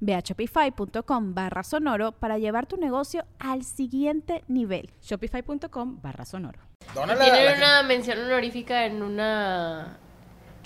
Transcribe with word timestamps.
Ve 0.00 0.14
a 0.14 0.20
shopify.com 0.20 1.34
barra 1.34 1.62
sonoro 1.62 2.12
para 2.12 2.38
llevar 2.38 2.66
tu 2.66 2.76
negocio 2.76 3.24
al 3.38 3.64
siguiente 3.64 4.44
nivel. 4.48 4.90
Shopify.com 5.02 6.00
barra 6.00 6.24
sonoro. 6.24 6.60
Tiene 6.92 7.56
una 7.56 7.82
mención 7.82 8.18
honorífica 8.18 8.86
en 8.86 9.02
una 9.02 9.98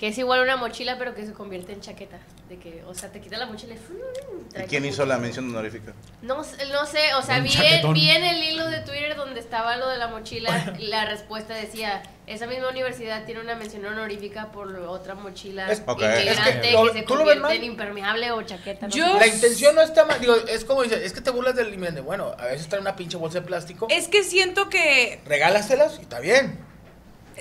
que 0.03 0.09
es 0.09 0.17
igual 0.17 0.41
una 0.41 0.57
mochila 0.57 0.97
pero 0.97 1.15
que 1.15 1.25
se 1.25 1.31
convierte 1.31 1.71
en 1.71 1.79
chaqueta. 1.79 2.19
De 2.49 2.59
que 2.59 2.83
o 2.85 2.93
sea 2.93 3.09
te 3.09 3.21
quita 3.21 3.37
la 3.37 3.45
mochila 3.45 3.73
y, 3.73 4.61
¿Y 4.61 4.65
quién 4.65 4.83
hizo 4.83 5.05
la 5.05 5.17
mención 5.17 5.49
honorífica 5.49 5.93
no, 6.21 6.35
no 6.35 6.85
sé 6.85 7.13
o 7.17 7.21
sea 7.21 7.39
vi, 7.39 7.49
vi, 7.93 8.09
en 8.09 8.25
el 8.25 8.43
hilo 8.43 8.67
de 8.67 8.81
Twitter 8.81 9.15
donde 9.15 9.39
estaba 9.39 9.77
lo 9.77 9.87
de 9.87 9.97
la 9.97 10.09
mochila 10.09 10.75
y 10.77 10.87
la 10.87 11.05
respuesta 11.05 11.53
decía 11.53 12.03
esa 12.27 12.45
misma 12.47 12.67
universidad 12.67 13.23
tiene 13.23 13.39
una 13.39 13.55
mención 13.55 13.85
honorífica 13.85 14.51
por 14.51 14.75
otra 14.75 15.15
mochila 15.15 15.71
es, 15.71 15.81
okay. 15.87 16.27
es 16.27 16.39
que, 16.41 16.59
que 16.59 16.93
se 16.93 17.05
convierte 17.05 17.55
en 17.55 17.63
impermeable 17.63 18.31
o 18.31 18.41
chaqueta 18.41 18.89
¿no? 18.89 19.17
la 19.17 19.27
intención 19.27 19.73
no 19.73 19.81
está 19.83 20.03
mal 20.03 20.19
digo 20.19 20.35
es 20.35 20.65
como 20.65 20.83
dice 20.83 21.03
es 21.05 21.13
que 21.13 21.21
te 21.21 21.31
burlas 21.31 21.55
del 21.55 21.79
de 21.79 22.01
bueno 22.01 22.35
a 22.37 22.47
veces 22.47 22.67
trae 22.67 22.81
una 22.81 22.97
pinche 22.97 23.15
bolsa 23.15 23.39
de 23.39 23.45
plástico 23.45 23.87
es 23.89 24.09
que 24.09 24.23
siento 24.23 24.69
que 24.69 25.21
regálaselas 25.25 25.97
y 25.97 26.01
está 26.01 26.19
bien 26.19 26.72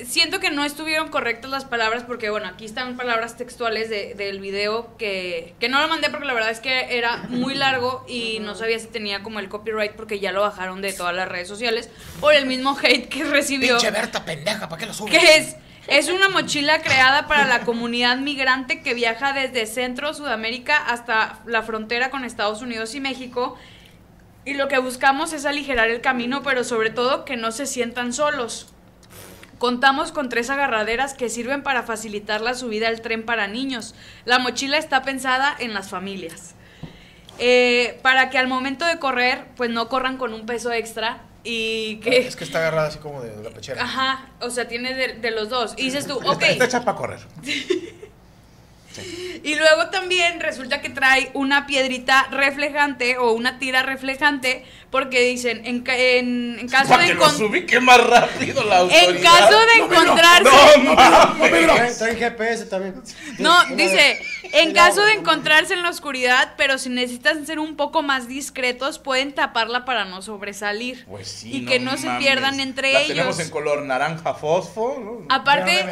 siento 0.07 0.41
que 0.41 0.51
no 0.51 0.65
estuvieron 0.65 1.09
correctas 1.09 1.51
las 1.51 1.65
palabras 1.65 2.05
porque, 2.05 2.31
bueno, 2.31 2.49
aquí 2.49 2.65
están 2.65 2.97
palabras 2.97 3.37
textuales 3.37 3.91
de, 3.91 4.15
del 4.15 4.41
video 4.41 4.97
que, 4.97 5.55
que 5.61 5.69
no 5.69 5.81
lo 5.81 5.89
mandé 5.89 6.11
porque 6.11 6.27
la 6.27 6.35
verdad 6.35 6.51
es 6.51 6.61
que 6.61 6.97
era 6.97 7.19
muy 7.29 7.55
largo 7.55 8.05
y 8.09 8.39
no 8.41 8.55
sabía 8.55 8.79
si 8.79 8.87
tenía 8.87 9.23
como 9.23 9.41
el 9.41 9.49
copyright 9.49 9.93
porque 9.93 10.21
ya 10.21 10.33
lo 10.33 10.41
bajaron 10.41 10.83
de 10.83 10.93
todas 10.93 11.15
las 11.15 11.29
redes 11.29 11.49
sociales 11.49 11.91
por 12.21 12.35
el 12.35 12.47
mismo 12.47 12.77
hate 12.83 13.09
que 13.09 13.25
recibió. 13.25 13.77
Pinche 13.77 13.91
Berta 13.91 14.25
pendeja, 14.25 14.69
¿para 14.69 14.81
qué 14.81 14.87
lo 14.87 14.95
subes? 14.95 15.19
Que 15.19 15.37
es... 15.37 15.57
Es 15.89 16.09
una 16.09 16.29
mochila 16.29 16.81
creada 16.81 17.27
para 17.27 17.45
la 17.45 17.65
comunidad 17.65 18.17
migrante 18.19 18.83
que 18.83 18.95
viaja 18.95 19.33
desde 19.33 19.67
Centro, 19.67 20.15
Sudamérica 20.15 20.77
hasta 20.77 21.41
la 21.45 21.65
frontera 21.65 22.11
con 22.11 22.25
Estados 22.25 22.63
Unidos 22.63 22.95
y 22.95 23.01
México. 23.01 23.59
Y 24.45 24.55
lo 24.55 24.69
que 24.69 24.79
buscamos 24.79 25.33
es 25.33 25.45
aligerar 25.45 25.89
el 25.89 26.01
camino, 26.01 26.45
pero 26.45 26.63
sobre 26.63 26.91
todo 26.91 27.25
que 27.25 27.37
no 27.37 27.51
se 27.51 27.67
sientan 27.67 28.13
solos. 28.13 28.73
Contamos 29.63 30.11
con 30.11 30.29
tres 30.29 30.51
agarraderas 30.51 31.15
que 31.15 31.29
sirven 31.29 31.63
para 31.63 31.85
facilitar 31.85 32.41
la 32.41 32.55
subida 32.55 32.89
al 32.89 33.01
tren 33.01 33.25
para 33.25 33.47
niños. 33.47 33.95
La 34.25 34.41
mochila 34.41 34.77
está 34.77 35.03
pensada 35.03 35.55
en 35.57 35.73
las 35.73 35.89
familias. 35.89 36.57
Eh, 37.39 37.97
para 38.03 38.29
que 38.29 38.39
al 38.39 38.49
momento 38.49 38.85
de 38.85 38.99
correr, 38.99 39.45
pues 39.55 39.71
no 39.71 39.89
corran 39.89 40.17
con 40.17 40.35
un 40.35 40.47
peso 40.47 40.73
extra 40.73 41.23
y 41.45 42.01
que... 42.01 42.27
Es 42.27 42.35
que 42.35 42.43
está 42.43 42.59
agarrada 42.59 42.89
así 42.89 42.99
como 42.99 43.23
de, 43.23 43.41
la 43.41 43.51
pechera. 43.51 43.85
Ajá, 43.85 44.31
o 44.41 44.51
sea, 44.51 44.67
tiene 44.67 44.95
de, 44.95 45.31
los 45.31 45.49
dos. 45.49 45.75
Y 45.77 45.85
dices 45.85 46.09
tú, 46.09 46.15
ok. 46.15 46.43
Está, 46.43 46.65
hecha 46.65 46.85
para 46.85 46.99
correr. 46.99 47.21
Y 49.43 49.55
luego 49.55 49.89
también 49.89 50.39
resulta 50.41 50.83
que 50.83 50.91
trae 50.91 51.31
una 51.33 51.67
piedrita 51.67 52.29
reflejante 52.31 53.17
o 53.17 53.33
una 53.33 53.59
tira 53.59 53.83
reflejante 53.83 54.65
porque 54.93 55.23
dicen 55.23 55.63
en, 55.65 55.83
en, 55.89 56.59
en 56.61 56.69
caso 56.69 56.99
de 56.99 57.07
encontrar 57.07 57.81
más 57.81 58.07
rápido 58.07 58.63
la 58.63 58.83
En 58.83 59.23
caso 59.23 59.59
de 59.59 59.83
encontrarse 59.83 60.51
no, 60.83 62.17
GPS 62.19 62.67
también. 62.67 63.03
No, 63.39 63.65
dice, 63.75 64.21
en 64.53 64.75
caso 64.75 65.03
de 65.03 65.13
encontrarse 65.13 65.73
en 65.73 65.83
la 65.83 65.89
oscuridad, 65.89 66.55
pero 66.59 66.77
si 66.77 66.91
necesitan 66.91 67.47
ser 67.47 67.59
un 67.59 67.77
poco 67.77 68.03
más 68.03 68.29
discretos, 68.29 68.99
pueden 68.99 69.33
taparla 69.33 69.87
para 69.87 70.05
no 70.05 70.21
sobresalir. 70.21 71.07
Pues 71.07 71.29
sí, 71.29 71.57
y 71.57 71.65
que 71.65 71.81
no 71.81 71.97
se 71.97 72.11
pierdan 72.19 72.61
entre 72.61 72.93
la 72.93 73.01
ellos. 73.01 73.17
Tenemos 73.17 73.41
en 73.41 73.49
color 73.49 73.83
naranja 73.83 74.35
fosfo. 74.35 75.25
Aparte, 75.31 75.87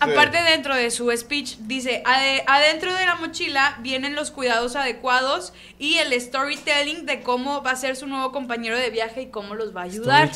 aparte 0.00 0.42
dentro 0.42 0.74
de 0.74 0.90
su 0.90 1.10
speech 1.16 1.56
dice, 1.60 2.02
adentro 2.46 2.92
de 2.92 3.06
la 3.06 3.14
mochila 3.14 3.78
vienen 3.80 4.14
los 4.14 4.30
cuidados 4.30 4.76
adecuados 4.76 5.54
y 5.78 5.94
el 5.96 6.18
storytelling 6.20 7.06
de 7.06 7.22
cómo 7.22 7.62
va 7.62 7.70
a 7.70 7.76
ser 7.76 7.96
su 7.96 8.06
nuevo 8.06 8.33
compañero 8.34 8.76
de 8.76 8.90
viaje 8.90 9.22
y 9.22 9.26
cómo 9.26 9.54
los 9.54 9.74
va 9.74 9.82
a 9.82 9.84
ayudar. 9.84 10.30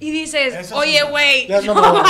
Y 0.00 0.10
dices, 0.10 0.72
oye, 0.72 1.02
güey, 1.04 1.46
no, 1.64 2.02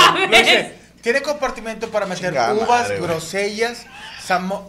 Tiene 1.01 1.21
compartimento 1.21 1.89
para 1.89 2.07
meter 2.07 2.33
uvas, 2.33 2.89
grosellas, 2.99 3.85
salmón, 4.25 4.65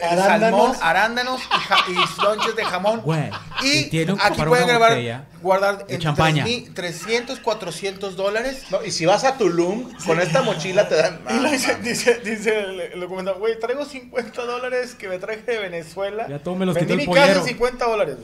arándanos 0.81 1.41
y, 1.89 1.93
y 1.93 2.23
lonches 2.23 2.57
de 2.57 2.65
jamón. 2.65 3.03
y, 3.63 4.01
aquí 4.21 4.43
pueden 4.43 4.69
grabar, 4.69 5.27
guardar 5.41 5.87
de 5.87 5.99
champaña. 5.99 6.45
300, 6.75 7.41
400 7.41 8.17
dólares. 8.17 8.65
y 8.85 8.91
si 8.91 9.07
vas 9.07 9.25
a 9.25 9.39
Tulum, 9.39 9.93
con 10.05 10.21
esta 10.21 10.43
mochila 10.43 10.89
te 10.89 10.97
dan. 10.97 11.21
y 11.31 11.41
lo 11.41 11.51
dice, 11.51 11.77
dice, 11.77 12.21
dice, 12.25 12.95
lo 12.95 13.09
comenta, 13.09 13.33
güey, 13.33 13.59
traigo 13.59 13.85
50 13.85 14.45
dólares 14.45 14.95
que 14.95 15.09
me 15.09 15.19
traje 15.19 15.43
de 15.43 15.59
Venezuela. 15.59 16.27
Ya 16.29 16.39
todo 16.39 16.55
me 16.55 16.67
los 16.67 16.75
Vendí 16.75 16.97
mi 16.97 17.07
casa 17.07 17.43
50 17.43 17.85
dólares. 17.85 18.17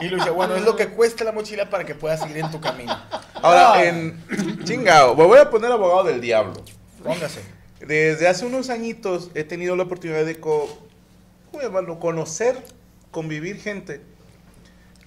Y 0.00 0.08
lo 0.08 0.16
dice, 0.16 0.30
bueno, 0.30 0.56
es 0.56 0.62
lo 0.62 0.76
que 0.76 0.88
cuesta 0.88 1.24
la 1.24 1.32
mochila 1.32 1.70
para 1.70 1.84
que 1.84 1.94
puedas 1.94 2.20
seguir 2.20 2.38
en 2.38 2.50
tu 2.50 2.60
camino. 2.60 2.96
Ahora, 3.34 3.84
en. 3.84 4.24
Chingao, 4.64 5.14
me 5.14 5.24
voy 5.24 5.38
a 5.38 5.50
poner 5.50 5.72
abogado 5.72 6.04
del 6.04 6.20
diablo. 6.20 6.62
Póngase. 7.02 7.55
Desde 7.80 8.28
hace 8.28 8.46
unos 8.46 8.70
añitos 8.70 9.30
he 9.34 9.44
tenido 9.44 9.76
la 9.76 9.82
oportunidad 9.84 10.24
de 10.24 10.40
conocer, 11.98 12.56
convivir 13.10 13.60
gente 13.60 14.00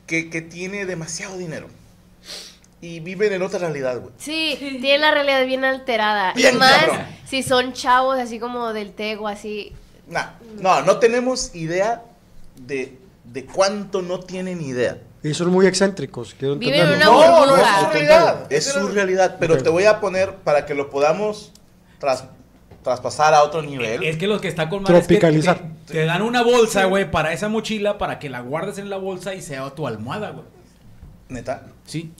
que, 0.05 0.41
tiene 0.41 0.85
demasiado 0.85 1.37
dinero 1.37 1.67
y 2.81 2.99
viven 2.99 3.33
en 3.33 3.41
otra 3.41 3.59
realidad, 3.59 3.99
güey. 3.99 4.13
Sí, 4.17 4.57
tienen 4.81 5.01
la 5.01 5.11
realidad 5.11 5.45
bien 5.45 5.65
alterada. 5.65 6.33
y 6.35 6.55
más 6.55 6.85
si 7.27 7.43
son 7.43 7.73
chavos 7.73 8.17
así 8.17 8.39
como 8.39 8.73
del 8.73 8.93
tego, 8.93 9.27
así. 9.27 9.73
no, 10.61 10.81
no 10.81 10.97
tenemos 10.97 11.53
idea 11.55 12.03
de, 12.55 12.97
cuánto 13.53 14.01
no 14.01 14.19
tienen 14.19 14.61
idea. 14.61 14.97
Y 15.21 15.33
son 15.33 15.49
muy 15.49 15.67
excéntricos. 15.67 16.35
Viven 16.39 16.87
una 16.87 17.05
no, 17.05 17.45
no, 17.45 17.57
es 17.57 17.67
su 17.67 17.91
realidad. 17.91 18.47
Es 18.49 18.65
su 18.65 18.87
realidad, 18.87 19.37
pero 19.39 19.61
te 19.61 19.69
voy 19.69 19.85
a 19.85 19.99
poner 19.99 20.35
para 20.37 20.65
que 20.65 20.73
lo 20.73 20.89
podamos 20.89 21.51
tras, 21.99 22.23
traspasar 22.83 23.33
a 23.33 23.43
otro 23.43 23.61
nivel. 23.61 24.03
Es 24.03 24.17
que 24.17 24.27
lo 24.27 24.39
que 24.39 24.47
está 24.47 24.69
con 24.69 24.83
Tropicalizar. 24.83 25.57
Es 25.57 25.61
que 25.87 25.93
te, 25.93 26.05
dan 26.05 26.21
una 26.21 26.41
bolsa, 26.41 26.85
güey, 26.85 27.09
para 27.09 27.33
esa 27.33 27.49
mochila, 27.49 27.97
para 27.97 28.19
que 28.19 28.29
la 28.29 28.41
guardes 28.41 28.77
en 28.77 28.89
la 28.89 28.97
bolsa 28.97 29.35
y 29.35 29.41
sea 29.41 29.69
tu 29.71 29.87
almohada, 29.87 30.31
güey. 30.31 30.45
¿Neta? 31.29 31.67
Sí. 31.85 32.11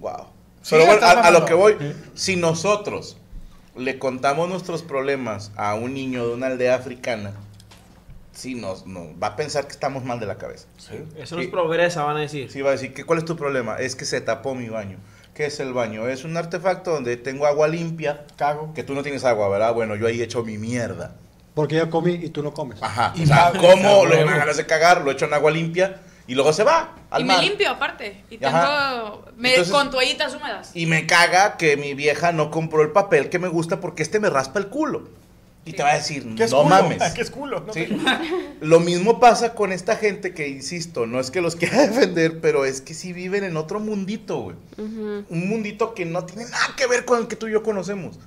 Wow. 0.00 0.26
Pero 0.68 0.86
bueno, 0.86 1.06
a, 1.06 1.30
lo 1.30 1.44
que 1.44 1.54
voy, 1.54 1.76
si 2.14 2.36
nosotros 2.36 3.18
le 3.76 3.98
contamos 3.98 4.48
nuestros 4.48 4.82
problemas 4.82 5.52
a 5.56 5.74
un 5.74 5.94
niño 5.94 6.26
de 6.26 6.34
una 6.34 6.46
aldea 6.48 6.74
africana, 6.74 7.32
sí 8.32 8.54
nos, 8.54 8.84
va 8.84 9.28
a 9.28 9.36
pensar 9.36 9.66
que 9.66 9.72
estamos 9.72 10.04
mal 10.04 10.18
de 10.18 10.26
la 10.26 10.36
cabeza. 10.36 10.66
Sí. 10.76 10.96
Eso 11.16 11.36
nos 11.36 11.46
progresa, 11.46 12.02
van 12.02 12.16
a 12.16 12.20
decir. 12.20 12.50
Sí, 12.50 12.62
va 12.62 12.70
a 12.70 12.72
decir, 12.72 13.06
¿cuál 13.06 13.20
es 13.20 13.24
tu 13.24 13.36
problema? 13.36 13.76
Es 13.76 13.94
que 13.94 14.04
se 14.04 14.20
tapó 14.20 14.54
mi 14.54 14.68
baño. 14.68 14.98
¿Qué 15.36 15.44
es 15.44 15.60
el 15.60 15.74
baño? 15.74 16.08
Es 16.08 16.24
un 16.24 16.34
artefacto 16.34 16.92
donde 16.92 17.18
tengo 17.18 17.44
agua 17.44 17.68
limpia. 17.68 18.24
Cago. 18.36 18.72
Que 18.72 18.82
tú 18.82 18.94
no 18.94 19.02
tienes 19.02 19.22
agua, 19.22 19.50
¿verdad? 19.50 19.74
Bueno, 19.74 19.94
yo 19.94 20.06
ahí 20.06 20.18
he 20.18 20.24
hecho 20.24 20.42
mi 20.42 20.56
mierda. 20.56 21.14
Porque 21.52 21.76
yo 21.76 21.90
comí 21.90 22.14
y 22.14 22.30
tú 22.30 22.42
no 22.42 22.54
comes. 22.54 22.82
Ajá. 22.82 23.12
Y 23.14 23.24
o 23.24 23.26
sea, 23.26 23.52
como 23.52 24.06
lo 24.06 24.16
me 24.16 24.38
ganas 24.38 24.56
de 24.56 24.64
cagar, 24.64 25.02
lo 25.02 25.10
echo 25.10 25.26
en 25.26 25.34
agua 25.34 25.50
limpia 25.50 26.00
y 26.26 26.34
luego 26.34 26.54
se 26.54 26.64
va 26.64 26.94
al 27.10 27.20
y 27.20 27.24
me 27.26 27.38
limpio 27.38 27.68
aparte. 27.68 28.24
Y 28.30 28.38
tengo. 28.38 29.26
Me, 29.36 29.62
con 29.70 29.90
toallitas 29.90 30.34
húmedas. 30.34 30.70
Y 30.72 30.86
me 30.86 31.06
caga 31.06 31.58
que 31.58 31.76
mi 31.76 31.92
vieja 31.92 32.32
no 32.32 32.50
compró 32.50 32.80
el 32.80 32.92
papel 32.92 33.28
que 33.28 33.38
me 33.38 33.48
gusta 33.48 33.78
porque 33.78 34.02
este 34.02 34.18
me 34.18 34.30
raspa 34.30 34.58
el 34.58 34.68
culo. 34.68 35.10
Y 35.66 35.72
te 35.72 35.82
va 35.82 35.90
a 35.90 35.94
decir, 35.96 36.24
no 36.24 36.64
mames. 36.64 37.02
¿Qué 37.12 37.22
es 37.22 37.30
culo? 37.30 37.66
Lo 38.60 38.78
mismo 38.78 39.18
pasa 39.18 39.54
con 39.54 39.72
esta 39.72 39.96
gente 39.96 40.32
que, 40.32 40.48
insisto, 40.48 41.06
no 41.06 41.18
es 41.18 41.32
que 41.32 41.40
los 41.40 41.56
quiera 41.56 41.84
defender, 41.88 42.40
pero 42.40 42.64
es 42.64 42.80
que 42.80 42.94
sí 42.94 43.12
viven 43.12 43.42
en 43.42 43.56
otro 43.56 43.80
mundito, 43.80 44.40
güey. 44.42 44.56
Un 44.78 45.48
mundito 45.48 45.92
que 45.92 46.04
no 46.04 46.24
tiene 46.24 46.44
nada 46.44 46.74
que 46.76 46.86
ver 46.86 47.04
con 47.04 47.18
el 47.18 47.26
que 47.26 47.34
tú 47.34 47.48
y 47.48 47.52
yo 47.52 47.64
conocemos. 47.64 48.20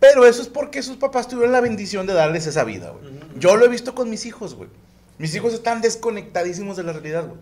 Pero 0.00 0.24
eso 0.24 0.40
es 0.40 0.48
porque 0.48 0.82
sus 0.82 0.96
papás 0.96 1.28
tuvieron 1.28 1.52
la 1.52 1.60
bendición 1.60 2.06
de 2.06 2.14
darles 2.14 2.46
esa 2.46 2.64
vida, 2.64 2.90
güey. 2.90 3.12
Yo 3.36 3.56
lo 3.56 3.66
he 3.66 3.68
visto 3.68 3.94
con 3.94 4.08
mis 4.08 4.24
hijos, 4.24 4.54
güey. 4.54 4.70
Mis 5.18 5.34
hijos 5.34 5.52
están 5.52 5.82
desconectadísimos 5.82 6.78
de 6.78 6.84
la 6.84 6.92
realidad, 6.94 7.26
güey. 7.26 7.38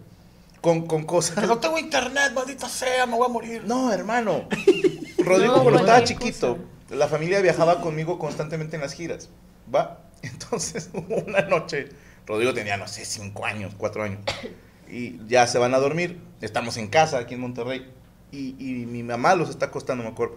Con, 0.61 0.89
con 0.89 1.05
cosas. 1.05 1.47
No 1.47 1.59
tengo 1.59 1.79
internet, 1.79 2.33
maldita 2.35 2.69
sea, 2.69 3.07
me 3.07 3.15
voy 3.15 3.27
a 3.27 3.29
morir. 3.29 3.63
No, 3.65 3.93
hermano. 3.93 4.49
Rodrigo, 5.19 5.63
cuando 5.63 5.79
estaba 5.79 6.03
chiquito, 6.03 6.59
la 6.91 7.09
familia 7.09 7.41
viajaba 7.41 7.81
conmigo 7.81 8.19
constantemente 8.19 8.77
en 8.77 8.83
las 8.83 8.93
giras. 8.93 9.29
¿Va? 9.75 10.01
Entonces, 10.23 10.91
una 11.27 11.43
noche, 11.43 11.89
Rodrigo 12.27 12.55
tenía, 12.55 12.77
no 12.77 12.89
sé, 12.89 13.05
cinco 13.05 13.45
años, 13.45 13.75
cuatro 13.77 14.03
años. 14.03 14.21
Y 14.89 15.25
ya 15.27 15.47
se 15.47 15.59
van 15.59 15.75
a 15.75 15.79
dormir. 15.79 16.21
Estamos 16.41 16.77
en 16.77 16.89
casa 16.89 17.19
aquí 17.19 17.35
en 17.35 17.41
Monterrey. 17.41 17.93
Y, 18.33 18.57
y 18.59 18.87
mi 18.87 19.03
mamá 19.03 19.35
los 19.35 19.51
está 19.51 19.67
acostando, 19.67 20.05
me 20.05 20.11
acuerdo. 20.11 20.37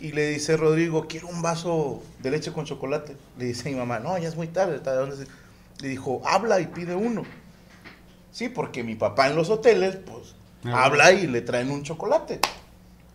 Y 0.00 0.12
le 0.12 0.28
dice 0.28 0.56
Rodrigo, 0.56 1.06
quiero 1.08 1.26
un 1.28 1.42
vaso 1.42 2.02
de 2.20 2.30
leche 2.30 2.52
con 2.52 2.64
chocolate. 2.64 3.16
Le 3.36 3.46
dice 3.46 3.68
mi 3.70 3.76
mamá, 3.76 3.98
no, 3.98 4.16
ya 4.18 4.28
es 4.28 4.36
muy 4.36 4.46
tarde. 4.46 4.78
¿de 4.78 4.90
dónde 4.92 5.26
Le 5.80 5.88
dijo, 5.88 6.22
habla 6.24 6.60
y 6.60 6.66
pide 6.66 6.94
uno. 6.94 7.24
Sí, 8.30 8.48
porque 8.48 8.84
mi 8.84 8.94
papá 8.94 9.28
en 9.28 9.34
los 9.34 9.50
hoteles, 9.50 9.96
pues, 9.96 10.36
ah. 10.64 10.84
habla 10.84 11.12
y 11.12 11.26
le 11.26 11.40
traen 11.40 11.70
un 11.70 11.82
chocolate. 11.82 12.40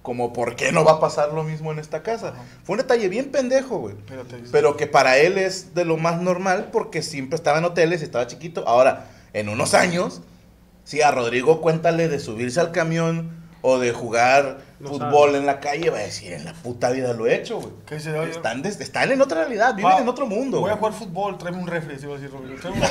Como, 0.04 0.34
¿por 0.34 0.56
qué 0.56 0.72
no 0.74 0.84
va 0.84 0.94
a 0.94 1.00
pasar 1.00 1.34
lo 1.34 1.44
mismo 1.44 1.72
en 1.72 1.80
esta 1.80 2.04
casa? 2.04 2.34
Fue 2.64 2.74
un 2.74 2.82
detalle 2.82 3.08
bien 3.08 3.32
pendejo, 3.32 3.80
güey. 3.80 3.96
Pero, 4.06 4.26
Pero, 4.52 4.78
que 4.78 4.86
para 4.86 5.18
él 5.18 5.38
es 5.38 5.74
de 5.74 5.86
lo 5.86 5.98
más 5.98 6.22
normal 6.22 6.70
porque 6.74 7.02
siempre 7.02 7.38
estaba 7.38 7.58
en 7.60 7.66
hoteles 7.66 8.02
y 8.02 8.04
estaba 8.04 8.28
chiquito. 8.28 8.68
Ahora, 8.68 9.08
en 9.32 9.48
unos 9.48 9.74
años, 9.74 10.22
sí, 10.84 11.02
a 11.02 11.10
Rodrigo 11.10 11.62
cuéntale 11.62 12.10
de 12.10 12.20
subirse 12.20 12.60
al 12.60 12.72
camión 12.72 13.44
o 13.62 13.80
de 13.80 13.94
jugar 13.94 14.60
fútbol 14.84 15.36
en 15.36 15.46
la 15.46 15.62
calle, 15.62 15.90
va 15.90 16.00
a 16.00 16.02
decir, 16.02 16.34
en 16.34 16.44
la 16.44 16.52
puta 16.52 16.92
vida 16.92 17.14
lo 17.14 17.26
he 17.26 17.36
hecho, 17.36 17.62
güey. 17.62 17.72
¿Qué 17.86 17.98
se 17.98 18.12
están, 18.30 18.66
están 18.66 19.10
en 19.10 19.22
otra 19.22 19.40
realidad, 19.40 19.74
viven 19.74 20.00
en 20.00 20.10
otro 20.10 20.28
mundo. 20.28 20.60
Voy 20.60 20.72
a 20.72 20.76
jugar 20.76 20.92
fútbol, 20.92 21.38
tráeme 21.38 21.60
un 21.60 21.68
refri, 21.68 21.98
si 21.98 22.06
a 22.06 22.10
decir, 22.10 22.30
Rodrigo. 22.30 22.60
Tráeme 22.60 22.82
un 22.82 22.88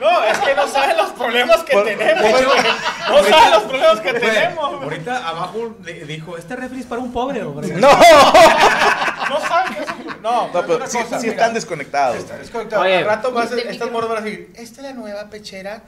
No, 0.00 0.24
es 0.24 0.38
que 0.38 0.54
no 0.54 0.66
saben 0.66 0.96
los 0.96 1.12
problemas 1.32 1.62
que 1.64 1.76
tenemos, 1.76 2.44
güey. 2.44 2.62
No 3.08 3.24
saben 3.24 3.50
los 3.50 3.62
problemas 3.64 4.00
que 4.00 4.12
tenemos. 4.14 4.82
Ahorita 4.82 5.28
abajo 5.28 5.76
le 5.84 6.04
dijo, 6.04 6.36
este 6.36 6.56
refri 6.56 6.80
es 6.80 6.86
para 6.86 7.00
un 7.00 7.12
pobre, 7.12 7.42
hombre. 7.42 7.68
No. 7.68 7.88
no 9.28 9.40
saben 9.40 9.74
que 9.74 9.82
es 9.82 10.20
No, 10.22 10.48
no 10.52 10.66
pero 10.66 10.86
sí, 10.86 10.98
sí 11.20 11.28
están 11.28 11.54
desconectados. 11.54 12.18
Está 12.18 12.38
desconectado. 12.38 12.82
Al 12.82 13.04
rato 13.04 13.32
más 13.32 13.50
estas 13.52 13.90
morras 13.90 14.10
van 14.10 14.18
a 14.18 14.20
decir, 14.22 14.52
esta 14.56 14.80
es 14.80 14.86
la 14.86 14.92
nueva 14.92 15.28
pechera 15.30 15.82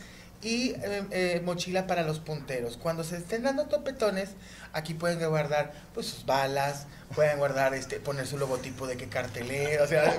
y 0.45 0.73
eh, 0.73 1.05
eh, 1.11 1.43
mochila 1.45 1.87
para 1.87 2.03
los 2.03 2.21
punteros. 2.21 2.77
Cuando 2.77 3.03
se 3.03 3.17
estén 3.17 3.43
dando 3.43 3.65
topetones, 3.65 4.31
aquí 4.75 4.93
pueden 4.93 5.27
guardar 5.29 5.73
pues 5.95 6.07
sus 6.07 6.27
balas, 6.27 6.87
pueden 7.15 7.39
guardar 7.39 7.73
este, 7.75 7.99
poner 7.99 8.27
su 8.27 8.37
logotipo 8.37 8.87
de 8.87 8.99
qué 8.99 9.09
cartelera, 9.09 9.83
o 9.83 9.87
sea, 9.87 10.15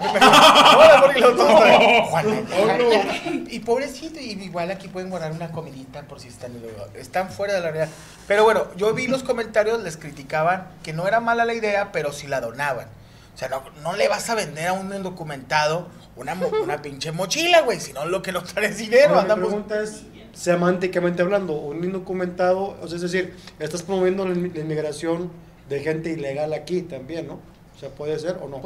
y 3.50 3.60
pobrecito, 3.60 4.20
y 4.20 4.32
igual 4.32 4.72
aquí 4.72 4.88
pueden 4.88 5.12
guardar 5.12 5.32
una 5.32 5.52
comidita 5.52 6.02
por 6.04 6.20
si 6.20 6.30
están 6.30 6.52
están 6.96 7.30
fuera 7.30 7.54
de 7.54 7.60
la 7.60 7.72
realidad. 7.72 7.90
Pero 8.28 8.44
bueno, 8.44 8.66
yo 8.76 8.94
vi 8.94 9.06
los 9.08 9.22
comentarios, 9.22 9.84
les 9.84 9.96
criticaban 9.96 10.70
que 10.82 10.92
no 10.94 11.08
era 11.08 11.20
mala 11.20 11.46
la 11.46 11.54
idea, 11.54 11.92
pero 11.92 12.12
si 12.12 12.26
la 12.26 12.42
donaban. 12.42 12.88
O 13.36 13.38
sea, 13.38 13.50
no, 13.50 13.64
no 13.84 13.96
le 13.96 14.08
vas 14.08 14.30
a 14.30 14.36
vender 14.36 14.68
a 14.68 14.74
un 14.74 14.94
indocumentado 14.94 15.90
una, 16.16 16.34
una 16.34 16.82
pinche 16.82 17.12
mochila, 17.12 17.62
güey, 17.62 17.80
sino 17.80 18.06
lo 18.06 18.22
que 18.22 18.32
nos 18.32 18.46
trae 18.54 18.70
dinero. 18.70 19.22
mi 19.22 19.34
pregunta 19.34 19.82
es, 19.82 20.04
semánticamente 20.36 21.22
hablando, 21.22 21.54
un 21.54 21.84
indocumentado, 21.84 22.78
o 22.82 22.88
sea, 22.88 22.98
es 22.98 23.02
decir, 23.02 23.34
estás 23.58 23.82
promoviendo 23.82 24.28
la 24.28 24.34
inmigración 24.36 25.32
de 25.70 25.80
gente 25.80 26.12
ilegal 26.12 26.54
aquí 26.54 26.82
también, 26.82 27.28
¿no? 27.28 27.40
O 27.76 27.80
sea, 27.80 27.90
puede 27.90 28.20
ser 28.20 28.38
o 28.42 28.48
no. 28.48 28.58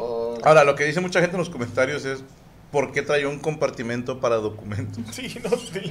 Ahora, 0.44 0.64
lo 0.64 0.76
que 0.76 0.84
dice 0.84 1.00
mucha 1.00 1.22
gente 1.22 1.36
en 1.36 1.40
los 1.40 1.50
comentarios 1.50 2.04
es, 2.06 2.24
¿por 2.72 2.92
qué 2.92 3.02
trae 3.02 3.26
un 3.26 3.40
compartimento 3.40 4.20
para 4.20 4.38
documentos? 4.38 5.04
Sí, 5.12 5.36
no 5.44 5.58
sé. 5.58 5.82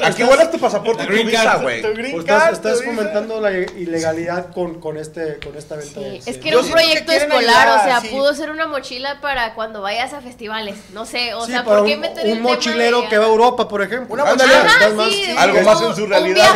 aquí 0.04 0.24
vuelas 0.24 0.52
tu 0.52 0.60
pasaporte 0.60 1.06
tu 1.06 1.14
visa, 1.14 1.58
güey. 1.58 1.84
Estás, 2.18 2.54
estás 2.54 2.84
fomentando 2.84 3.40
la 3.40 3.52
ilegalidad 3.52 4.52
con, 4.52 4.80
con, 4.80 4.98
este, 4.98 5.40
con 5.40 5.56
esta 5.56 5.76
venta. 5.76 6.00
Sí, 6.00 6.22
es 6.26 6.38
que 6.38 6.50
era 6.50 6.60
un 6.60 6.70
proyecto 6.70 7.12
escolar, 7.12 7.80
o 7.80 7.84
sea, 7.84 8.02
pudo 8.10 8.34
ser 8.34 8.52
una 8.52 8.68
mochila 8.68 9.20
para 9.22 9.54
cuando 9.54 9.82
vayas 9.82 10.14
a 10.14 10.22
festivales. 10.22 10.76
No 10.94 11.06
sé, 11.06 11.34
o 11.34 11.46
sea, 11.46 11.64
¿por 11.64 11.86
qué 11.86 11.98
meter 11.98 12.26
un, 12.26 12.34
un 12.34 12.42
mochilero 12.42 13.08
que 13.10 13.18
va 13.18 13.26
a 13.26 13.30
Europa, 13.30 13.68
por 13.68 13.82
ejemplo. 13.82 14.14
Una 14.14 14.26
mochila, 14.26 15.42
algo 15.42 15.62
más 15.62 15.82
en 15.82 15.96
su 15.96 16.06
realidad. 16.08 16.48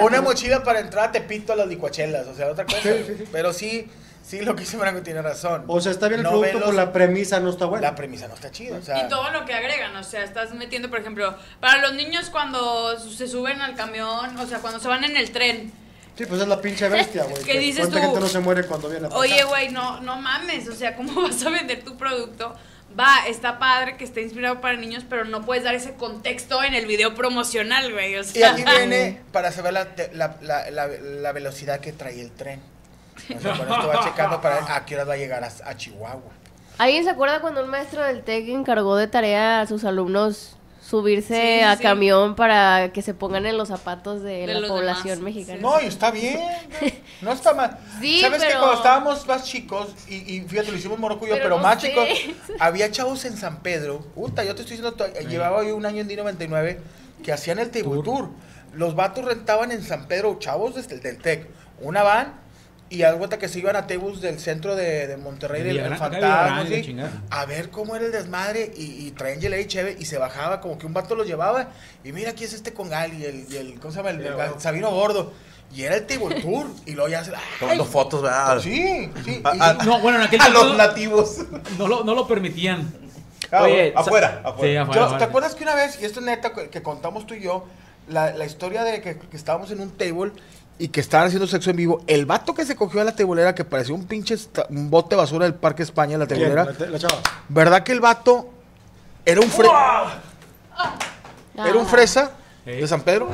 o 0.00 0.06
una 0.06 0.20
mochila 0.20 0.62
para 0.62 0.80
entrar 0.80 1.08
a 1.08 1.12
Tepito 1.12 1.52
a 1.52 1.56
las 1.56 1.68
licuachelas, 1.68 2.26
o 2.26 2.34
sea, 2.34 2.48
otra 2.48 2.64
cosa. 2.64 2.90
Pero 3.32 3.52
sí 3.52 3.88
Sí, 4.30 4.42
lo 4.42 4.54
que 4.54 4.60
dice 4.60 4.76
Branco 4.76 5.02
tiene 5.02 5.22
razón. 5.22 5.64
O 5.66 5.80
sea, 5.80 5.90
está 5.90 6.06
bien 6.06 6.20
el 6.20 6.26
producto, 6.28 6.60
pero 6.60 6.70
la 6.70 6.92
premisa 6.92 7.40
no 7.40 7.50
está 7.50 7.64
buena. 7.64 7.88
La 7.88 7.96
premisa 7.96 8.28
no 8.28 8.34
está 8.34 8.52
chida. 8.52 8.78
y 8.78 9.08
todo 9.08 9.28
lo 9.32 9.44
que 9.44 9.54
agregan, 9.54 9.96
o 9.96 10.04
sea, 10.04 10.22
estás 10.22 10.54
metiendo, 10.54 10.88
por 10.88 11.00
ejemplo, 11.00 11.34
para 11.58 11.80
los 11.80 11.94
niños 11.94 12.30
cuando 12.30 12.96
se 12.96 13.26
suben 13.26 13.60
al 13.60 13.74
camión, 13.74 14.36
o 14.38 14.46
sea, 14.46 14.60
cuando 14.60 14.78
se 14.78 14.86
van 14.86 15.02
en 15.02 15.16
el 15.16 15.32
tren. 15.32 15.72
Sí, 16.16 16.26
pues 16.26 16.40
es 16.42 16.46
la 16.46 16.60
pinche 16.60 16.88
bestia, 16.88 17.24
güey. 17.24 17.42
¿Qué 17.42 17.58
dices 17.58 17.88
¿Cuánta 17.88 18.02
gente 18.02 18.20
no 18.20 18.28
se 18.28 18.38
muere 18.38 18.64
cuando 18.68 18.88
viene 18.88 19.08
a 19.08 19.10
Oye, 19.16 19.42
güey, 19.42 19.70
no, 19.70 20.00
no 20.00 20.20
mames, 20.20 20.68
o 20.68 20.76
sea, 20.76 20.94
¿cómo 20.94 21.22
vas 21.22 21.44
a 21.44 21.50
vender 21.50 21.82
tu 21.82 21.96
producto? 21.96 22.54
Va, 22.96 23.26
está 23.26 23.58
padre 23.58 23.96
que 23.96 24.04
esté 24.04 24.22
inspirado 24.22 24.60
para 24.60 24.76
niños, 24.76 25.04
pero 25.10 25.24
no 25.24 25.44
puedes 25.44 25.64
dar 25.64 25.74
ese 25.74 25.94
contexto 25.94 26.62
en 26.62 26.74
el 26.74 26.86
video 26.86 27.16
promocional, 27.16 27.92
güey. 27.92 28.14
O 28.14 28.22
sea. 28.22 28.50
Y 28.50 28.60
aquí 28.60 28.64
viene 28.78 29.22
para 29.32 29.50
saber 29.50 29.72
la, 29.72 29.88
la, 30.12 30.36
la, 30.40 30.86
la 30.86 31.32
velocidad 31.32 31.80
que 31.80 31.92
trae 31.92 32.20
el 32.20 32.30
tren. 32.30 32.60
O 33.36 33.40
sea, 33.40 33.52
esto 33.52 33.88
va 33.88 34.04
checando 34.04 34.40
para 34.40 34.74
a 34.74 34.84
qué 34.84 34.94
hora 34.94 35.04
va 35.04 35.14
a 35.14 35.16
llegar 35.16 35.44
a, 35.44 35.76
Chihuahua. 35.76 36.32
¿Alguien 36.78 37.04
se 37.04 37.10
acuerda 37.10 37.40
cuando 37.40 37.62
un 37.62 37.70
maestro 37.70 38.02
del 38.04 38.22
TEC 38.22 38.48
encargó 38.48 38.96
de 38.96 39.06
tarea 39.06 39.60
a 39.60 39.66
sus 39.66 39.84
alumnos 39.84 40.56
subirse 40.80 41.62
a 41.62 41.76
camión 41.76 42.34
para 42.34 42.90
que 42.92 43.02
se 43.02 43.14
pongan 43.14 43.46
en 43.46 43.56
los 43.56 43.68
zapatos 43.68 44.22
de, 44.22 44.46
la 44.46 44.66
población 44.66 45.22
mexicana? 45.22 45.60
No, 45.60 45.80
y 45.80 45.86
está 45.86 46.10
bien. 46.10 46.40
No 47.20 47.32
está 47.32 47.52
mal. 47.52 47.76
¿Sabes 48.22 48.42
que 48.42 48.52
cuando 48.52 48.72
estábamos 48.72 49.26
más 49.26 49.44
chicos, 49.44 49.88
y, 50.08 50.40
fíjate, 50.40 50.72
lo 50.72 50.78
hicimos 50.78 50.98
Morocco 50.98 51.26
y 51.26 51.28
yo, 51.28 51.36
pero, 51.36 51.58
más 51.58 51.76
chicos, 51.76 52.08
había 52.58 52.90
chavos 52.90 53.26
en 53.26 53.36
San 53.36 53.60
Pedro. 53.60 53.98
Puta, 54.14 54.42
yo 54.42 54.54
te 54.54 54.62
estoy 54.62 54.78
diciendo, 54.78 55.06
llevaba 55.28 55.62
yo 55.62 55.76
un 55.76 55.84
año 55.84 56.00
en 56.00 56.08
D99 56.08 56.78
que 57.22 57.30
hacían 57.30 57.58
el 57.58 57.70
table 57.70 58.02
tour. 58.02 58.30
Los 58.72 58.94
vatos 58.94 59.26
rentaban 59.26 59.70
en 59.70 59.82
San 59.82 60.08
Pedro, 60.08 60.38
chavos 60.38 60.76
desde 60.76 60.94
el 60.94 61.02
del 61.02 61.18
TEC, 61.18 61.46
una 61.80 62.02
van 62.02 62.34
y 62.90 63.04
algo 63.04 63.28
que 63.28 63.48
se 63.48 63.60
iban 63.60 63.76
a 63.76 63.86
Tebus 63.86 64.20
del 64.20 64.40
centro 64.40 64.74
de, 64.74 65.06
de 65.06 65.16
Monterrey, 65.16 65.62
del 65.62 65.78
el 65.78 65.96
fantasma, 65.96 66.66
a 67.30 67.44
ver 67.46 67.70
cómo 67.70 67.94
era 67.94 68.04
el 68.04 68.10
desmadre, 68.10 68.72
y, 68.76 69.06
y 69.06 69.10
traían 69.12 69.40
y 69.54 69.64
cheve, 69.66 69.96
y 69.98 70.04
se 70.06 70.18
bajaba, 70.18 70.60
como 70.60 70.76
que 70.76 70.86
un 70.86 70.92
vato 70.92 71.14
los 71.14 71.26
llevaba, 71.26 71.68
y 72.02 72.10
mira, 72.10 72.30
aquí 72.30 72.42
es 72.42 72.52
este 72.52 72.74
con 72.74 72.88
y 72.88 73.24
el, 73.24 73.46
y 73.48 73.56
el 73.56 73.78
¿cómo 73.78 73.92
se 73.92 73.98
llama? 73.98 74.10
El, 74.10 74.60
Sabino 74.60 74.90
Gordo. 74.90 75.32
Y 75.72 75.84
era 75.84 75.94
el 75.94 76.04
Table 76.04 76.40
Tour. 76.40 76.66
Y 76.84 76.94
luego 76.94 77.08
ya 77.08 77.22
se. 77.22 77.30
Tomando 77.60 77.84
fotos, 77.84 78.22
¿verdad? 78.22 78.58
Sí, 78.58 79.08
sí. 79.24 79.40
A, 79.44 79.74
no, 79.84 80.00
bueno, 80.00 80.18
en 80.18 80.24
aquel 80.24 80.40
A 80.40 80.48
los 80.48 80.76
nativos. 80.76 81.46
No 81.78 81.86
lo, 81.86 82.02
no 82.02 82.16
lo 82.16 82.26
permitían. 82.26 82.92
Ah, 83.52 83.62
Oye, 83.62 83.92
afuera, 83.94 84.42
afuera. 84.44 84.72
Sí, 84.72 84.76
afuera, 84.76 85.18
¿Te 85.18 85.24
acuerdas 85.24 85.54
que 85.54 85.62
una 85.62 85.76
vez, 85.76 85.96
y 86.02 86.06
esto 86.06 86.18
es 86.18 86.26
neta, 86.26 86.52
que 86.52 86.82
contamos 86.82 87.24
tú 87.24 87.34
y 87.34 87.42
yo, 87.42 87.66
la, 88.10 88.32
la 88.32 88.44
historia 88.44 88.84
de 88.84 89.00
que, 89.00 89.18
que, 89.18 89.36
estábamos 89.36 89.70
en 89.70 89.80
un 89.80 89.90
table 89.90 90.32
y 90.80 90.88
que 90.88 91.00
estaban 91.00 91.26
haciendo 91.26 91.46
sexo 91.46 91.70
en 91.70 91.76
vivo. 91.76 92.02
El 92.06 92.24
vato 92.24 92.54
que 92.54 92.64
se 92.64 92.74
cogió 92.74 93.02
a 93.02 93.04
la 93.04 93.14
tebolera, 93.14 93.54
que 93.54 93.64
parecía 93.64 93.94
un 93.94 94.06
pinche 94.06 94.34
un 94.70 94.90
bote 94.90 95.10
de 95.10 95.16
basura 95.16 95.44
del 95.44 95.54
Parque 95.54 95.82
España, 95.82 96.16
la 96.16 96.26
tebolera. 96.26 96.64
La, 96.64 96.98
chava. 96.98 97.20
¿Verdad 97.50 97.82
que 97.82 97.92
el 97.92 98.00
vato 98.00 98.48
era 99.26 99.42
un 99.42 99.50
fresa? 99.50 100.22
¿Era 101.54 101.76
un 101.76 101.86
fresa 101.86 102.32
de 102.64 102.88
San 102.88 103.02
Pedro? 103.02 103.28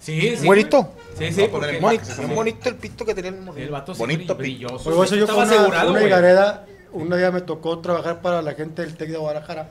Sí, 0.00 0.36
sí. 0.36 0.46
Buenito. 0.46 0.94
Sí, 1.18 1.30
sí. 1.30 1.46
Porque 1.50 1.78
bonito, 1.78 2.04
bonito 2.34 2.68
el 2.70 2.76
pito 2.76 3.04
que 3.04 3.14
tenía 3.14 3.30
el 3.30 3.58
El 3.58 3.70
vato 3.70 3.94
bonito 3.94 4.34
brilloso. 4.34 4.90
Por 4.90 5.04
eso 5.04 5.14
yo 5.14 5.26
con 5.26 5.50
una, 5.50 5.84
una 5.84 6.02
higareda, 6.02 6.64
un 6.92 7.10
día 7.10 7.30
me 7.30 7.42
tocó 7.42 7.80
trabajar 7.80 8.22
para 8.22 8.40
la 8.40 8.54
gente 8.54 8.80
del 8.80 8.96
TEC 8.96 9.10
de 9.10 9.18
Guadalajara. 9.18 9.68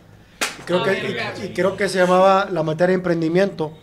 Y 0.59 0.61
creo, 0.63 0.81
ah, 0.81 0.85
que, 0.85 1.45
y 1.45 1.53
creo 1.53 1.75
que 1.75 1.89
se 1.89 1.97
llamaba 1.97 2.47
la 2.51 2.61
materia 2.61 2.89
de 2.89 2.95
emprendimiento 2.95 3.73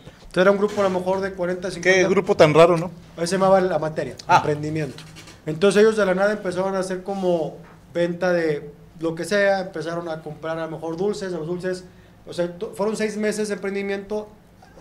era 0.41 0.51
un 0.51 0.57
grupo 0.57 0.81
a 0.81 0.83
lo 0.83 0.89
mejor 0.89 1.21
de 1.21 1.33
40, 1.33 1.71
50. 1.71 1.81
¿Qué 1.81 2.07
grupo 2.09 2.35
tan 2.35 2.53
raro, 2.53 2.77
no? 2.77 2.91
Ahí 3.17 3.27
se 3.27 3.35
llamaba 3.35 3.61
la 3.61 3.79
materia, 3.79 4.15
ah. 4.27 4.37
emprendimiento. 4.37 5.03
Entonces 5.45 5.81
ellos 5.81 5.97
de 5.97 6.05
la 6.05 6.15
nada 6.15 6.31
empezaron 6.31 6.75
a 6.75 6.79
hacer 6.79 7.03
como 7.03 7.57
venta 7.93 8.31
de 8.31 8.71
lo 8.99 9.15
que 9.15 9.25
sea, 9.25 9.59
empezaron 9.59 10.07
a 10.09 10.21
comprar 10.21 10.57
a 10.57 10.65
lo 10.65 10.71
mejor 10.71 10.97
dulces, 10.97 11.31
los 11.31 11.45
dulces. 11.45 11.83
O 12.25 12.33
sea, 12.33 12.51
fueron 12.75 12.95
seis 12.95 13.17
meses 13.17 13.49
de 13.49 13.55
emprendimiento 13.55 14.29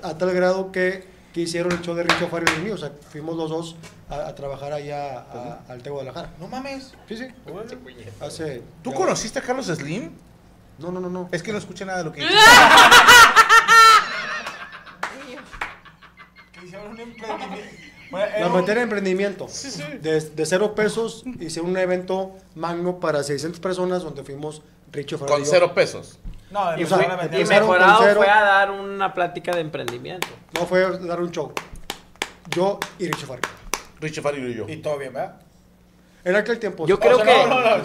a 0.03 0.17
tal 0.17 0.33
grado 0.33 0.71
que, 0.71 1.05
que 1.33 1.41
hicieron 1.41 1.73
el 1.73 1.81
show 1.83 1.95
de 1.95 2.05
Richo 2.05 2.29
Fario 2.29 2.49
y 2.57 2.63
mío. 2.63 2.75
O 2.75 2.79
sea, 2.79 2.93
fuimos 3.11 3.37
los 3.37 3.51
dos 3.51 3.77
a, 4.09 4.35
trabajar 4.35 4.73
allá 4.73 5.27
al 5.69 5.83
Tego 5.83 5.99
de 5.99 6.05
la 6.05 6.13
Jara. 6.13 6.31
No 6.39 6.47
mames. 6.49 6.93
Sí, 7.09 7.17
sí. 7.17 7.27
Hace, 8.21 8.63
¿Tú 8.83 8.93
conociste 8.93 9.39
a 9.39 9.43
Carlos 9.43 9.67
Slim? 9.67 10.13
No, 10.79 10.91
no, 10.91 11.01
no, 11.01 11.11
no. 11.11 11.29
Es 11.33 11.43
que 11.43 11.53
no 11.53 11.59
escuché 11.59 11.85
nada 11.85 11.99
de 11.99 12.05
lo 12.05 12.13
que 12.13 12.23
La 18.13 18.49
materia 18.49 18.81
de 18.81 18.83
emprendimiento. 18.83 19.47
De, 20.01 20.21
de, 20.21 20.47
cero 20.47 20.75
pesos 20.75 21.25
hice 21.41 21.63
un 21.63 21.77
evento 21.77 22.33
magno 22.55 23.01
para 23.01 23.23
600 23.23 23.59
personas 23.59 24.03
donde 24.03 24.23
fuimos 24.23 24.63
Richo 24.93 25.19
Con 25.19 25.47
cero 25.47 25.73
pesos. 25.75 26.19
No, 26.51 26.79
y, 26.79 26.85
fue, 26.85 27.09
y 27.33 27.45
mejorado 27.45 28.15
fue 28.15 28.29
a 28.29 28.43
dar 28.43 28.71
una 28.71 29.15
plática 29.15 29.53
de 29.53 29.63
emprendimiento. 29.63 30.29
No, 30.55 30.67
fue 30.67 30.85
a 30.85 30.91
dar 30.91 31.23
un 31.23 31.31
show. 31.31 31.51
Yo 32.51 32.79
y 32.99 33.07
Richo 33.07 33.27
Farrell. 33.27 33.51
Richo 34.01 34.21
Farrell 34.21 34.51
y 34.51 34.55
yo. 34.55 34.69
Y 34.69 34.77
todo 34.77 34.99
bien, 34.99 35.15
¿verdad? 35.15 35.37
En 36.25 36.37
aquel 36.37 36.59
tiempo. 36.59 36.87
Yo 36.87 37.01
creo 37.01 37.19
que 37.19 37.35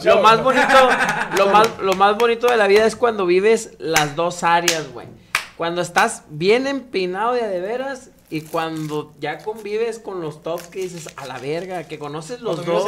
lo 0.03 0.21
más 0.21 0.43
bonito, 0.43 0.67
lo 1.37 1.47
más, 1.47 1.79
lo 1.79 1.93
más 1.93 2.17
bonito 2.17 2.47
de 2.47 2.57
la 2.57 2.67
vida 2.67 2.85
es 2.85 2.97
cuando 2.97 3.25
vives 3.25 3.75
las 3.79 4.17
dos 4.17 4.43
áreas, 4.43 4.91
güey. 4.91 5.07
Cuando 5.55 5.81
estás 5.81 6.23
bien 6.29 6.67
empinado 6.67 7.33
de, 7.33 7.47
de 7.47 7.61
veras 7.61 8.11
y 8.29 8.41
cuando 8.41 9.13
ya 9.19 9.37
convives 9.37 9.99
con 9.99 10.19
los 10.19 10.43
tops 10.43 10.67
que 10.67 10.79
dices, 10.79 11.07
a 11.15 11.25
la 11.25 11.39
verga, 11.39 11.85
que 11.85 11.97
conoces 11.97 12.41
los 12.41 12.65
dos. 12.65 12.85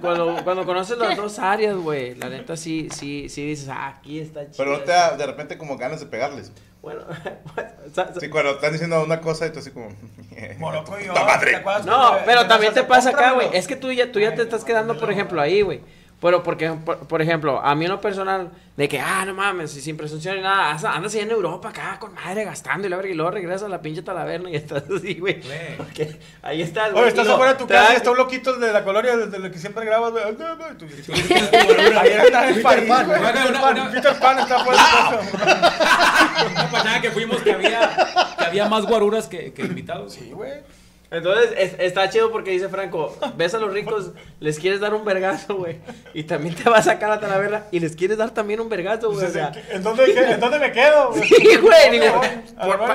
cuando, 0.00 0.42
cuando 0.42 0.64
conoces 0.64 0.96
las 0.96 1.16
dos 1.18 1.38
áreas, 1.38 1.76
güey. 1.76 2.14
La 2.14 2.30
neta 2.30 2.56
sí, 2.56 2.88
sí, 2.90 3.28
sí 3.28 3.46
dices, 3.46 3.68
ah, 3.68 3.88
aquí 3.88 4.20
está 4.20 4.50
chido. 4.50 4.56
Pero 4.56 4.70
no 4.72 4.80
te 4.80 4.92
da 4.92 5.16
de 5.18 5.26
repente 5.26 5.58
como 5.58 5.76
ganas 5.76 6.00
de 6.00 6.06
pegarles. 6.06 6.50
Bueno, 6.80 7.02
sí, 8.20 8.28
cuando 8.28 8.52
están 8.52 8.72
diciendo 8.72 9.04
una 9.04 9.20
cosa 9.20 9.46
y 9.46 9.50
tú 9.50 9.58
así 9.58 9.70
como. 9.70 9.88
Moroco 10.58 10.98
y 10.98 11.04
yo, 11.04 11.14
No, 11.84 12.16
pero 12.24 12.48
también 12.48 12.72
te 12.72 12.82
pasa 12.84 13.10
acá, 13.10 13.32
güey. 13.32 13.48
Es 13.52 13.68
que 13.68 13.76
tú 13.76 13.92
ya, 13.92 14.10
tú 14.10 14.18
ya 14.18 14.34
te 14.34 14.42
estás 14.42 14.64
quedando, 14.64 14.98
por 14.98 15.12
ejemplo, 15.12 15.40
ahí, 15.40 15.60
güey. 15.60 15.80
Pero 16.22 16.40
porque, 16.44 16.70
por, 16.70 17.20
ejemplo, 17.20 17.60
a 17.60 17.74
mí 17.74 17.84
en 17.84 17.90
lo 17.90 18.00
personal, 18.00 18.52
de 18.76 18.88
que, 18.88 19.00
ah, 19.00 19.24
no 19.26 19.34
mames, 19.34 19.72
sin 19.72 19.96
presunción 19.96 20.36
ni 20.36 20.42
nada, 20.42 20.70
andas 20.70 21.12
ahí 21.16 21.20
en 21.20 21.32
Europa 21.32 21.70
acá 21.70 21.98
con 21.98 22.14
madre 22.14 22.44
gastando 22.44 22.86
y, 22.86 22.90
la 22.90 23.04
y 23.04 23.14
luego 23.14 23.32
regresas 23.32 23.64
a 23.64 23.68
la 23.68 23.82
pinche 23.82 24.02
talaverna 24.02 24.48
y 24.48 24.54
estás 24.54 24.84
así, 24.88 25.14
güey. 25.14 25.40
Porque 25.76 26.20
ahí 26.42 26.62
estás, 26.62 26.92
güey. 26.92 27.02
Oye, 27.02 27.08
estás 27.10 27.26
afuera 27.26 27.54
de 27.54 27.58
tu 27.58 27.66
casa 27.66 27.92
y 27.92 27.96
está 27.96 28.12
un 28.12 28.18
loquito 28.18 28.56
de 28.56 28.72
la 28.72 28.84
colonia 28.84 29.16
desde 29.16 29.36
el 29.36 29.50
que 29.50 29.58
siempre 29.58 29.84
grabas, 29.84 30.12
güey. 30.12 30.22
Ahí 30.22 30.30
está 32.24 32.48
el 32.48 32.54
Peter 32.54 32.86
Pan, 32.86 33.90
Peter 33.90 34.18
Pan 34.20 34.38
está 34.38 34.60
afuera 34.60 34.80
de 34.80 35.18
tu 35.26 35.38
casa. 35.38 36.46
Una 36.52 36.70
pasada 36.70 37.00
que 37.00 37.10
fuimos 37.10 37.42
que 37.42 37.52
había, 37.52 37.96
que 38.38 38.44
había 38.44 38.68
más 38.68 38.86
guaruras 38.86 39.26
que, 39.26 39.52
que 39.52 39.62
invitados. 39.62 40.12
Sí, 40.12 40.30
güey. 40.32 40.52
Entonces, 41.12 41.74
está 41.78 42.08
chido 42.08 42.32
porque 42.32 42.52
dice 42.52 42.70
Franco, 42.70 43.14
ves 43.36 43.52
a 43.52 43.58
los 43.58 43.70
ricos, 43.70 44.12
les 44.40 44.58
quieres 44.58 44.80
dar 44.80 44.94
un 44.94 45.04
vergazo, 45.04 45.56
güey. 45.56 45.78
Y 46.14 46.24
también 46.24 46.54
te 46.54 46.70
va 46.70 46.78
a 46.78 46.82
sacar 46.82 47.10
a 47.10 47.20
Talavera 47.20 47.68
y 47.70 47.80
les 47.80 47.94
quieres 47.94 48.16
dar 48.16 48.30
también 48.30 48.60
un 48.60 48.70
vergazo, 48.70 49.12
güey. 49.12 49.26
¿en, 49.70 49.82
dónde, 49.82 50.04
¿En 50.04 50.40
dónde 50.40 50.58
me 50.58 50.72
quedo? 50.72 51.12
Sí, 51.12 51.34
güey. 51.60 52.00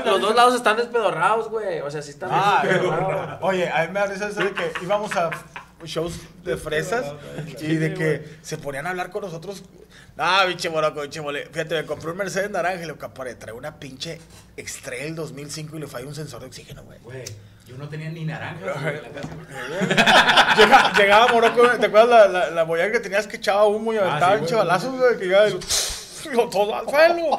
los 0.06 0.22
dos 0.22 0.36
lados 0.36 0.56
están 0.56 0.78
despedorrados, 0.78 1.48
güey. 1.50 1.82
O 1.82 1.92
sea, 1.92 2.02
sí 2.02 2.10
están 2.10 2.30
ah, 2.34 2.62
despedorrados. 2.64 3.40
Oye, 3.42 3.70
a 3.70 3.86
mí 3.86 3.94
me 3.94 4.00
da 4.00 4.08
risa 4.08 4.30
eso 4.30 4.44
de 4.44 4.52
que 4.52 4.72
íbamos 4.82 5.16
a 5.16 5.30
shows 5.86 6.20
de 6.44 6.58
fresas 6.58 7.14
y 7.60 7.76
de 7.76 7.94
que 7.94 8.38
se 8.42 8.58
ponían 8.58 8.88
a 8.88 8.90
hablar 8.90 9.12
con 9.12 9.22
nosotros. 9.22 9.64
Ah, 10.18 10.44
pinche 10.48 10.72
moroco, 10.72 11.02
pinche 11.02 11.22
mole. 11.22 11.46
Fíjate, 11.52 11.76
me 11.76 11.86
compré 11.86 12.10
un 12.10 12.18
Mercedes 12.18 12.50
naranja 12.50 12.84
y 12.84 12.88
le 12.88 13.36
trae 13.36 13.54
una 13.54 13.80
pinche 13.80 14.20
Estrella 14.56 15.14
2005 15.14 15.78
y 15.78 15.80
le 15.82 15.88
falló 15.88 16.08
un 16.08 16.16
sensor 16.16 16.42
de 16.42 16.48
oxígeno, 16.48 16.84
güey. 16.84 16.98
Güey. 17.04 17.26
Yo 17.68 17.78
no 17.78 17.90
tenía 17.90 18.10
ni 18.10 18.24
naranja. 18.24 18.66
llegaba 20.98 21.28
Morocco, 21.28 21.68
¿te 21.78 21.88
acuerdas 21.88 22.32
la, 22.32 22.50
la, 22.50 22.66
la 22.66 22.92
que 22.92 23.00
tenías 23.02 23.28
que 23.28 23.36
echaba 23.36 23.66
humo 23.66 23.94
y 23.94 23.98
aventaba 23.98 24.36
ah, 24.36 24.40
sí, 24.40 24.46
chavalazos, 24.46 24.98
güey? 24.98 25.18
Que 25.18 25.26
llegaba 25.26 25.50
y 25.50 26.50
todo 26.50 26.76
al 26.76 26.90
suelo. 26.90 27.38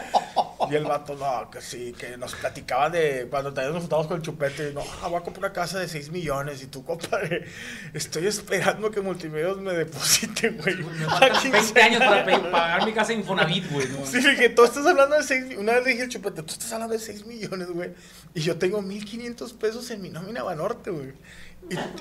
Y 0.71 0.75
el 0.75 0.85
vato, 0.85 1.15
no, 1.15 1.51
que 1.51 1.61
sí, 1.61 1.95
que 1.97 2.17
nos 2.17 2.35
platicaba 2.35 2.91
de 2.91 3.29
cuando 3.31 3.53
también 3.53 3.75
nos 3.75 3.83
juntamos 3.83 4.07
con 4.09 4.17
el 4.17 4.23
chupete. 4.23 4.73
No, 4.73 4.83
voy 5.03 5.17
a 5.17 5.21
comprar 5.21 5.39
una 5.39 5.53
casa 5.53 5.79
de 5.79 5.89
6 5.89 6.11
millones. 6.11 6.63
Y 6.63 6.67
tú, 6.67 6.85
compadre, 6.85 7.45
estoy 7.95 8.27
esperando 8.27 8.91
que 8.91 9.01
Multimedios 9.01 9.59
me 9.61 9.73
deposite, 9.73 10.51
güey. 10.51 10.77
Me 10.77 11.05
faltan 11.07 11.53
20 11.53 11.83
años 11.83 12.01
para 12.01 12.51
pagar 12.51 12.85
mi 12.85 12.93
casa 12.93 13.13
en 13.13 13.21
Infonavit, 13.21 13.71
güey. 13.71 13.89
¿no? 13.89 14.05
Sí, 14.05 14.21
que 14.37 14.49
tú 14.49 14.65
estás 14.65 14.85
hablando 14.85 15.17
de 15.17 15.23
6 15.23 15.57
Una 15.59 15.75
vez 15.75 15.85
le 15.85 15.91
dije 15.93 16.03
al 16.03 16.09
chupete, 16.09 16.43
tú 16.43 16.53
estás 16.53 16.73
hablando 16.73 16.95
de 16.95 17.01
6 17.01 17.27
millones, 17.27 17.69
güey. 17.71 17.93
Y 18.35 18.41
yo 18.41 18.57
tengo 18.57 18.83
1500 18.83 19.53
pesos 19.53 19.91
en 19.91 20.03
mi 20.03 20.11
nómina 20.11 20.43
Banorte, 20.43 20.91
güey. 20.91 21.13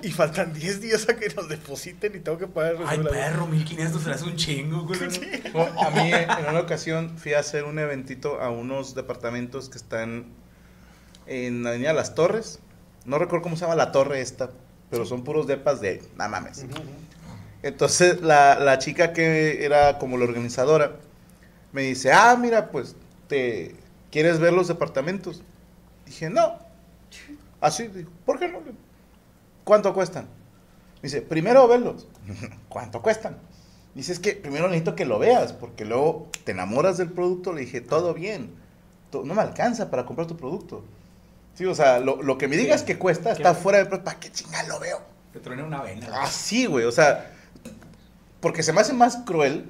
Y, 0.02 0.12
faltan 0.12 0.54
10 0.54 0.82
días 0.82 1.10
a 1.10 1.18
que 1.18 1.28
nos 1.30 1.50
depositen 1.50 2.16
y 2.16 2.20
tengo 2.20 2.38
que 2.38 2.48
pagar 2.48 2.76
el 2.76 2.88
Ay, 2.88 3.00
perro, 3.00 3.48
1500 3.48 4.02
se 4.02 4.12
hace 4.12 4.24
un 4.24 4.36
chingo, 4.38 4.84
güey. 4.84 5.00
A 5.04 5.90
mí, 5.90 6.12
en 6.14 6.50
una 6.50 6.62
ocasión, 6.62 7.18
fui 7.18 7.34
a 7.34 7.40
hacer 7.40 7.66
un 7.66 7.78
eventito 7.78 8.40
a 8.40 8.47
unos 8.50 8.96
departamentos 8.96 9.70
que 9.70 9.78
están 9.78 10.26
en 11.26 11.64
la 11.64 11.70
Avenida 11.70 11.94
Las 11.94 12.16
Torres. 12.16 12.60
No 13.06 13.20
recuerdo 13.20 13.44
cómo 13.44 13.56
se 13.56 13.62
llama 13.62 13.76
la 13.76 13.92
torre 13.92 14.22
esta, 14.22 14.50
pero 14.90 15.06
son 15.06 15.24
puros 15.24 15.48
depas 15.48 15.82
de. 15.82 16.04
Nada 16.16 16.30
mames. 16.30 16.66
Entonces, 17.64 18.22
la, 18.22 18.60
la 18.60 18.78
chica 18.80 19.14
que 19.14 19.66
era 19.66 19.98
como 19.98 20.18
la 20.18 20.26
organizadora 20.26 20.98
me 21.72 21.84
dice: 21.84 22.12
Ah, 22.12 22.38
mira, 22.40 22.72
pues, 22.72 22.96
te 23.28 23.76
¿quieres 24.12 24.40
ver 24.40 24.54
los 24.54 24.68
departamentos? 24.68 25.42
Dije: 26.06 26.30
No. 26.30 26.60
Así, 27.60 27.88
dijo, 27.88 28.12
¿por 28.26 28.40
qué 28.40 28.48
no? 28.48 28.60
¿Cuánto 29.64 29.94
cuestan? 29.94 30.28
Dice, 31.02 31.22
primero 31.22 31.68
verlos. 31.68 32.08
¿Cuánto 32.70 33.02
cuestan? 33.02 33.38
Dice, 33.98 34.14
es 34.14 34.20
que 34.20 34.34
primero 34.34 34.68
necesito 34.68 34.96
que 34.96 35.06
lo 35.06 35.18
veas, 35.18 35.54
porque 35.54 35.84
luego 35.84 36.30
te 36.44 36.52
enamoras 36.52 37.00
del 37.00 37.10
producto. 37.10 37.52
Le 37.52 37.62
dije, 37.62 37.82
todo 37.82 38.14
bien. 38.14 38.54
No 39.12 39.34
me 39.34 39.42
alcanza 39.42 39.90
para 39.90 40.06
comprar 40.06 40.28
tu 40.28 40.38
producto. 40.38 40.84
Sí, 41.56 41.66
o 41.66 41.74
sea, 41.74 42.00
lo, 42.00 42.38
que 42.38 42.48
me 42.48 42.58
digas 42.58 42.84
que 42.84 43.00
cuesta 43.00 43.32
está 43.32 43.56
fuera 43.56 43.80
del 43.80 43.88
producto. 43.88 44.06
¿Para 44.06 44.20
qué 44.20 44.32
chingada 44.32 44.68
lo 44.68 44.80
veo? 44.80 45.02
Te 45.34 45.40
truene 45.40 45.64
una 45.64 45.82
vena. 45.82 46.10
Ah, 46.14 46.28
sí, 46.28 46.68
güey. 46.68 46.86
O 46.86 46.92
sea, 46.92 47.32
porque 48.40 48.62
se 48.62 48.72
me 48.72 48.82
hace 48.82 48.94
más 48.94 49.18
cruel 49.26 49.66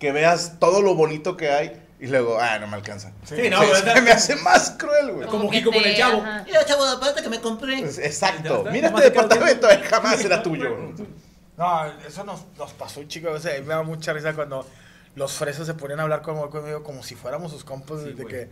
que 0.00 0.10
veas 0.10 0.58
todo 0.58 0.82
lo 0.82 0.96
bonito 0.96 1.36
que 1.36 1.50
hay 1.52 1.80
y 2.00 2.08
luego, 2.08 2.40
ah, 2.40 2.58
no 2.58 2.66
me 2.66 2.74
alcanza. 2.74 3.12
Sí, 3.22 3.48
no, 3.48 3.60
me 4.02 4.10
hace 4.10 4.34
más 4.34 4.72
cruel, 4.72 5.12
güey. 5.12 5.28
Como 5.28 5.48
Kiko 5.48 5.70
con 5.70 5.84
el 5.84 5.96
chavo. 5.96 6.20
Mira, 6.44 6.64
chavo, 6.64 6.84
de 6.84 6.96
aparte 6.96 7.22
que 7.22 7.28
me 7.28 7.40
compré. 7.40 7.78
Pues, 7.78 7.98
exacto. 7.98 8.64
Mira 8.72 8.88
este 8.88 9.02
departamento, 9.02 9.68
jamás 9.88 10.24
era 10.24 10.42
tuyo. 10.42 10.76
No, 11.56 11.86
eso 12.06 12.24
nos, 12.24 12.46
nos 12.58 12.72
pasó, 12.72 13.02
chicos. 13.04 13.32
O 13.34 13.38
sea, 13.40 13.60
me 13.60 13.68
da 13.68 13.82
mucha 13.82 14.12
risa 14.12 14.34
cuando 14.34 14.66
los 15.14 15.32
fresas 15.32 15.66
se 15.66 15.74
ponían 15.74 16.00
a 16.00 16.04
hablar 16.04 16.22
conmigo 16.22 16.82
como 16.82 17.02
si 17.02 17.14
fuéramos 17.14 17.52
sus 17.52 17.64
compas. 17.64 18.04
de 18.04 18.14
que, 18.26 18.48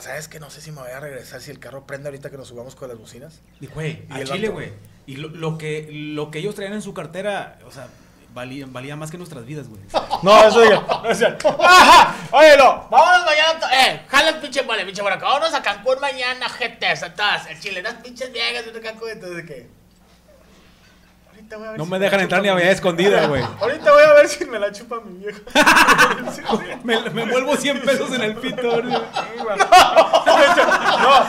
¿sabes 0.00 0.28
que 0.28 0.40
No 0.40 0.50
sé 0.50 0.60
si 0.60 0.70
me 0.70 0.80
voy 0.80 0.90
a 0.90 1.00
regresar 1.00 1.40
si 1.40 1.50
el 1.50 1.58
carro 1.58 1.86
prende 1.86 2.08
ahorita 2.08 2.30
que 2.30 2.36
nos 2.36 2.48
subamos 2.48 2.74
con 2.74 2.88
las 2.88 2.98
bocinas. 2.98 3.40
Y, 3.60 3.66
güey, 3.66 4.04
a 4.10 4.22
Chile, 4.24 4.48
güey. 4.48 4.72
Y 5.06 5.16
lo, 5.16 5.28
lo, 5.28 5.56
que, 5.56 5.88
lo 5.90 6.30
que 6.30 6.40
ellos 6.40 6.54
traían 6.54 6.74
en 6.74 6.82
su 6.82 6.92
cartera, 6.92 7.58
o 7.66 7.70
sea 7.70 7.88
valía, 8.34 8.66
valía 8.68 8.96
más 8.96 9.10
que 9.10 9.18
nuestras 9.18 9.44
vidas, 9.44 9.68
güey. 9.68 9.80
No, 10.22 10.46
eso 10.46 10.60
diga. 10.60 10.84
No 11.02 11.10
es 11.10 11.18
cierto. 11.18 11.56
¡Ajá! 11.62 12.14
Óyelo, 12.30 12.86
vámonos 12.90 13.24
mañana. 13.24 13.86
Eh, 13.86 14.02
jala 14.08 14.40
pinche 14.40 14.62
mole, 14.62 14.84
pinche 14.84 15.02
por 15.02 15.12
acá. 15.12 15.26
Vámonos 15.26 15.54
a 15.54 15.62
Cancún 15.62 16.00
mañana, 16.00 16.48
gente. 16.48 16.86
Todas, 17.16 17.46
el 17.46 17.60
chile, 17.60 17.82
las 17.82 17.94
pinches 17.94 18.32
viejas 18.32 18.72
de 18.72 18.80
Cancún. 18.80 19.10
Entonces, 19.10 19.44
¿qué? 19.46 19.77
Ahorita 21.48 21.56
voy 21.56 21.66
a 21.66 21.70
ver 21.70 21.78
no 21.78 21.86
me 21.86 21.98
dejan 21.98 22.20
entrar 22.20 22.42
ni 22.42 22.48
a 22.48 22.54
ver 22.54 22.66
escondida, 22.66 23.26
güey. 23.26 23.42
Ahorita 23.60 23.90
voy 23.90 24.02
a 24.02 24.12
ver 24.12 24.28
si 24.28 24.44
me 24.44 24.58
la 24.58 24.70
chupa 24.70 25.00
mi 25.00 25.18
vieja. 25.18 25.40
me, 26.84 27.00
me 27.10 27.24
vuelvo 27.24 27.56
100 27.56 27.80
pesos 27.80 28.12
en 28.12 28.22
el 28.22 28.36
pito, 28.36 28.70
güey. 28.70 28.84
No, 28.88 29.56
no, 30.36 30.54
no. 30.98 31.24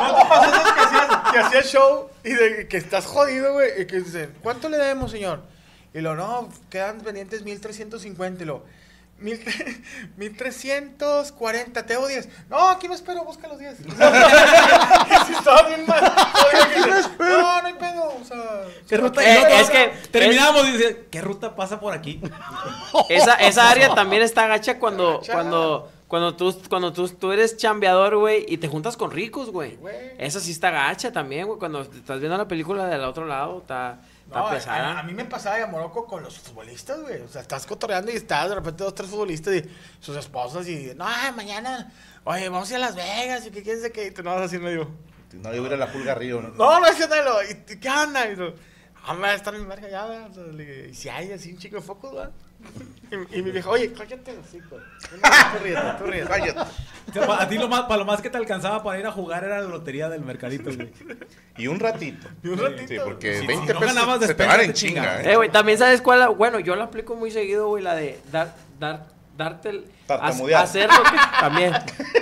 ¿No 0.00 0.16
te 0.16 0.28
pasó 0.28 0.54
eso 0.54 0.74
que 0.74 0.80
hacías, 0.80 1.32
que 1.32 1.38
hacías 1.38 1.66
show 1.66 2.08
y 2.22 2.30
de 2.34 2.68
que 2.68 2.76
estás 2.76 3.06
jodido, 3.06 3.54
güey? 3.54 3.82
Y 3.82 3.86
que 3.86 4.00
dicen, 4.00 4.32
¿cuánto 4.42 4.68
le 4.68 4.76
debemos, 4.76 5.10
señor? 5.10 5.40
Y 5.92 6.00
lo, 6.00 6.14
no, 6.14 6.48
quedan 6.70 7.00
pendientes 7.00 7.42
1350. 7.42 8.44
Y 8.44 8.46
lo, 8.46 8.62
1340, 9.18 11.86
te 11.86 11.96
10. 11.96 12.28
No, 12.50 12.68
aquí 12.68 12.86
no 12.88 12.94
espero, 12.94 13.24
busca 13.24 13.48
los 13.48 13.58
10. 13.58 13.80
estaba 15.38 15.62
bien 15.68 15.86
mal. 15.86 16.12
No, 17.18 17.62
no 17.62 17.66
hay 17.66 17.72
pedo. 17.74 18.14
O 18.20 18.24
sea, 18.24 18.64
¿Qué 18.88 18.98
ruta? 18.98 19.24
Eh, 19.24 19.60
es 19.60 19.70
que 19.70 19.92
terminamos 20.10 20.68
y 20.68 20.72
dice, 20.72 21.06
¿qué 21.10 21.22
ruta 21.22 21.56
pasa 21.56 21.80
por 21.80 21.94
aquí? 21.94 22.20
esa, 23.08 23.32
esa 23.34 23.70
área 23.70 23.94
también 23.94 24.22
está 24.22 24.44
agacha 24.44 24.78
cuando, 24.78 25.22
cuando, 25.30 25.90
cuando 26.08 26.36
tú, 26.36 26.54
cuando 26.68 26.92
tú, 26.92 27.08
tú 27.08 27.32
eres 27.32 27.56
chambeador, 27.56 28.18
güey, 28.18 28.44
y 28.48 28.58
te 28.58 28.68
juntas 28.68 28.98
con 28.98 29.10
ricos, 29.10 29.50
güey. 29.50 29.78
Esa 30.18 30.40
sí 30.40 30.50
está 30.50 30.70
gacha 30.70 31.10
también, 31.12 31.46
güey. 31.46 31.58
Cuando 31.58 31.80
estás 31.82 32.20
viendo 32.20 32.36
la 32.36 32.48
película 32.48 32.86
del 32.86 33.02
otro 33.04 33.24
lado, 33.24 33.60
está 33.60 33.98
no, 34.28 34.46
a, 34.46 35.02
mí 35.04 35.14
me 35.14 35.24
pasaba 35.24 35.56
de 35.56 35.66
Morocco 35.66 36.06
con 36.06 36.22
los 36.22 36.38
futbolistas, 36.38 37.00
güey. 37.00 37.20
O 37.22 37.28
sea, 37.28 37.42
estás 37.42 37.66
cotorreando 37.66 38.10
y 38.10 38.16
estás 38.16 38.48
de 38.48 38.56
repente 38.56 38.84
dos, 38.84 38.94
tres 38.94 39.08
futbolistas 39.08 39.54
y 39.54 39.70
sus 40.00 40.16
esposas 40.16 40.66
y, 40.68 40.92
no, 40.96 41.06
mañana, 41.34 41.92
oye, 42.24 42.48
vamos 42.48 42.68
a 42.70 42.72
ir 42.72 42.76
a 42.76 42.86
Las 42.86 42.96
Vegas 42.96 43.46
y 43.46 43.50
que 43.50 43.62
quién 43.62 43.76
sabe 43.76 43.92
qué. 43.92 44.06
Y 44.06 44.10
tú 44.10 44.22
no 44.22 44.34
vas 44.34 44.42
así 44.42 44.58
medio. 44.58 44.90
No, 45.32 45.54
yo 45.54 45.66
ir 45.66 45.72
a 45.72 45.76
la 45.76 45.92
Pulga 45.92 46.14
Río, 46.14 46.40
¿no? 46.40 46.48
No, 46.50 46.80
no 46.80 46.86
es 46.86 46.96
que 46.96 47.06
no. 47.06 47.42
¿Y 47.42 47.78
qué 47.78 47.88
onda? 47.88 48.30
Y 48.30 48.36
tú, 48.36 48.54
Ah, 49.08 49.14
va 49.14 49.28
a 49.28 49.34
estar 49.34 49.54
en 49.54 49.68
verga 49.68 49.88
ya, 49.88 50.28
Y 50.88 50.92
si 50.92 51.08
hay 51.08 51.30
así 51.30 51.52
un 51.52 51.58
chico 51.58 51.76
de 51.76 51.82
foco, 51.82 52.12
¿verdad? 52.12 52.32
Y, 53.32 53.42
mi 53.42 53.52
vieja, 53.52 53.70
oye, 53.70 53.92
cállate, 53.92 54.36
sí, 54.50 54.58
tú 54.68 54.76
ríes, 55.62 55.78
tú 55.98 56.06
ríes, 56.06 56.28
cállate. 56.28 56.58
A 56.58 57.48
ti 57.48 57.56
lo 57.56 57.68
más, 57.68 57.82
para 57.82 57.98
lo 57.98 58.04
más 58.04 58.20
que 58.20 58.30
te 58.30 58.36
alcanzaba 58.36 58.82
para 58.82 58.98
ir 58.98 59.06
a 59.06 59.12
jugar 59.12 59.44
era 59.44 59.60
la 59.60 59.68
lotería 59.68 60.08
del 60.08 60.22
mercadito, 60.22 60.74
güey. 60.74 60.92
Y 61.56 61.68
un 61.68 61.78
ratito. 61.78 62.26
Y 62.42 62.48
un 62.48 62.58
ratito. 62.58 62.88
Sí, 62.88 62.96
porque 63.02 63.44
20 63.46 63.74
pesos 63.74 63.94
ganabas 63.94 64.26
se 64.26 64.34
te 64.34 64.44
van 64.44 64.60
en 64.60 64.72
chinga, 64.72 65.22
¿eh? 65.22 65.36
güey, 65.36 65.50
también 65.50 65.78
sabes 65.78 66.02
cuál, 66.02 66.34
bueno, 66.34 66.58
yo 66.58 66.74
la 66.74 66.84
aplico 66.84 67.14
muy 67.14 67.30
seguido, 67.30 67.68
güey, 67.68 67.82
la 67.82 67.94
de 67.94 68.18
dar, 68.32 68.56
dar, 68.80 69.06
darte 69.36 69.68
el... 69.70 69.84
Hacer 70.08 70.88
lo 70.88 71.02
que, 71.02 71.16
también. 71.40 71.72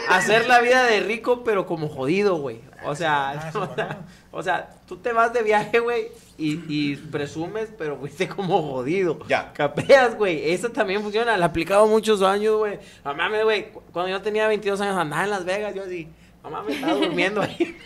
hacer 0.09 0.47
la 0.47 0.61
vida 0.61 0.85
de 0.85 1.01
rico, 1.01 1.45
pero 1.45 1.67
como 1.67 1.89
jodido, 1.89 2.37
güey. 2.37 2.61
O 2.85 2.95
sea, 2.95 3.31
ah, 3.31 3.97
o 4.35 4.43
sea, 4.43 4.69
tú 4.87 4.97
te 4.97 5.13
vas 5.13 5.33
de 5.33 5.43
viaje, 5.43 5.79
güey, 5.79 6.09
y, 6.37 6.61
y, 6.69 6.97
presumes, 6.97 7.69
pero 7.79 7.97
fuiste 7.97 8.29
como 8.29 8.61
jodido. 8.63 9.21
Ya. 9.29 9.53
Capeas, 9.53 10.17
güey. 10.17 10.53
Eso 10.53 10.71
también 10.71 11.03
funciona. 11.03 11.37
La 11.37 11.47
he 11.47 11.49
aplicado 11.49 11.87
muchos 11.87 12.21
años, 12.23 12.57
güey. 12.57 12.79
Mamá, 13.05 13.31
güey, 13.43 13.69
cuando 13.93 14.11
yo 14.11 14.21
tenía 14.21 14.49
22 14.49 14.81
años 14.81 14.97
andaba 14.97 15.25
en 15.25 15.31
Las 15.31 15.45
Vegas, 15.45 15.75
yo 15.75 15.85
así. 15.85 16.09
Mamá, 16.43 16.63
me 16.63 16.75
estaba 16.75 16.95
durmiendo 17.01 17.41
ahí. 17.41 17.79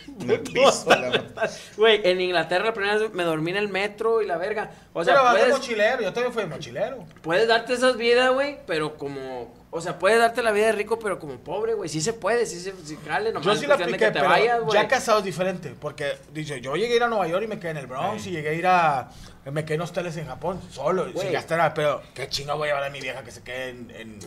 Güey, 1.77 2.01
en 2.03 2.19
Inglaterra 2.19 2.65
la 2.65 2.73
primera 2.73 2.97
vez 2.97 3.13
me 3.13 3.23
dormí 3.23 3.51
en 3.51 3.57
el 3.57 3.69
metro 3.69 4.21
y 4.21 4.25
la 4.25 4.37
verga. 4.37 4.71
O 4.91 5.03
sea, 5.03 5.13
pero 5.13 5.29
puedes... 5.31 5.49
mochilero, 5.49 6.01
yo 6.01 6.11
también 6.11 6.33
fui 6.33 6.45
mochilero. 6.45 7.05
Puedes 7.21 7.47
darte 7.47 7.73
esas 7.73 7.95
vidas, 7.95 8.33
güey, 8.33 8.57
pero 8.65 8.97
como 8.97 9.53
o 9.71 9.81
sea, 9.81 9.99
puedes 9.99 10.17
darte 10.17 10.41
la 10.41 10.51
vida 10.51 10.67
de 10.67 10.71
rico, 10.71 10.97
pero 10.97 11.19
como 11.19 11.37
pobre, 11.37 11.75
güey. 11.75 11.89
Sí 11.89 12.01
se 12.01 12.13
puede, 12.13 12.47
sí 12.47 12.59
se 12.59 12.73
sí, 12.83 12.97
jale, 13.07 13.31
nomás 13.31 13.45
Yo 13.45 13.55
sí 13.55 13.67
la 13.67 13.75
apliqué, 13.75 14.05
que 14.05 14.11
te 14.11 14.21
vayas, 14.21 14.61
ya 14.73 14.87
casado 14.87 15.19
es 15.19 15.25
diferente. 15.25 15.75
Porque, 15.79 16.17
dice, 16.33 16.59
yo 16.59 16.75
llegué 16.75 16.93
a 16.93 16.95
ir 16.95 17.03
a 17.03 17.07
Nueva 17.07 17.27
York 17.27 17.43
y 17.43 17.47
me 17.47 17.59
quedé 17.59 17.71
en 17.71 17.77
el 17.77 17.87
Bronx. 17.87 18.25
Y 18.25 18.31
llegué 18.31 18.49
a 18.49 18.53
ir 18.53 18.67
a... 18.67 19.09
Me 19.45 19.65
quedé 19.65 19.75
en 19.75 19.81
hosteles 19.81 20.17
en 20.17 20.25
Japón, 20.25 20.59
solo, 20.71 21.07
sin 21.13 21.31
gastar 21.31 21.73
Pero, 21.73 22.01
qué 22.13 22.27
chingo 22.29 22.55
voy 22.57 22.69
a 22.69 22.71
llevar 22.71 22.83
a 22.83 22.89
mi 22.89 22.99
vieja 22.99 23.23
que 23.23 23.31
se 23.31 23.43
quede 23.43 23.69
en... 23.69 24.19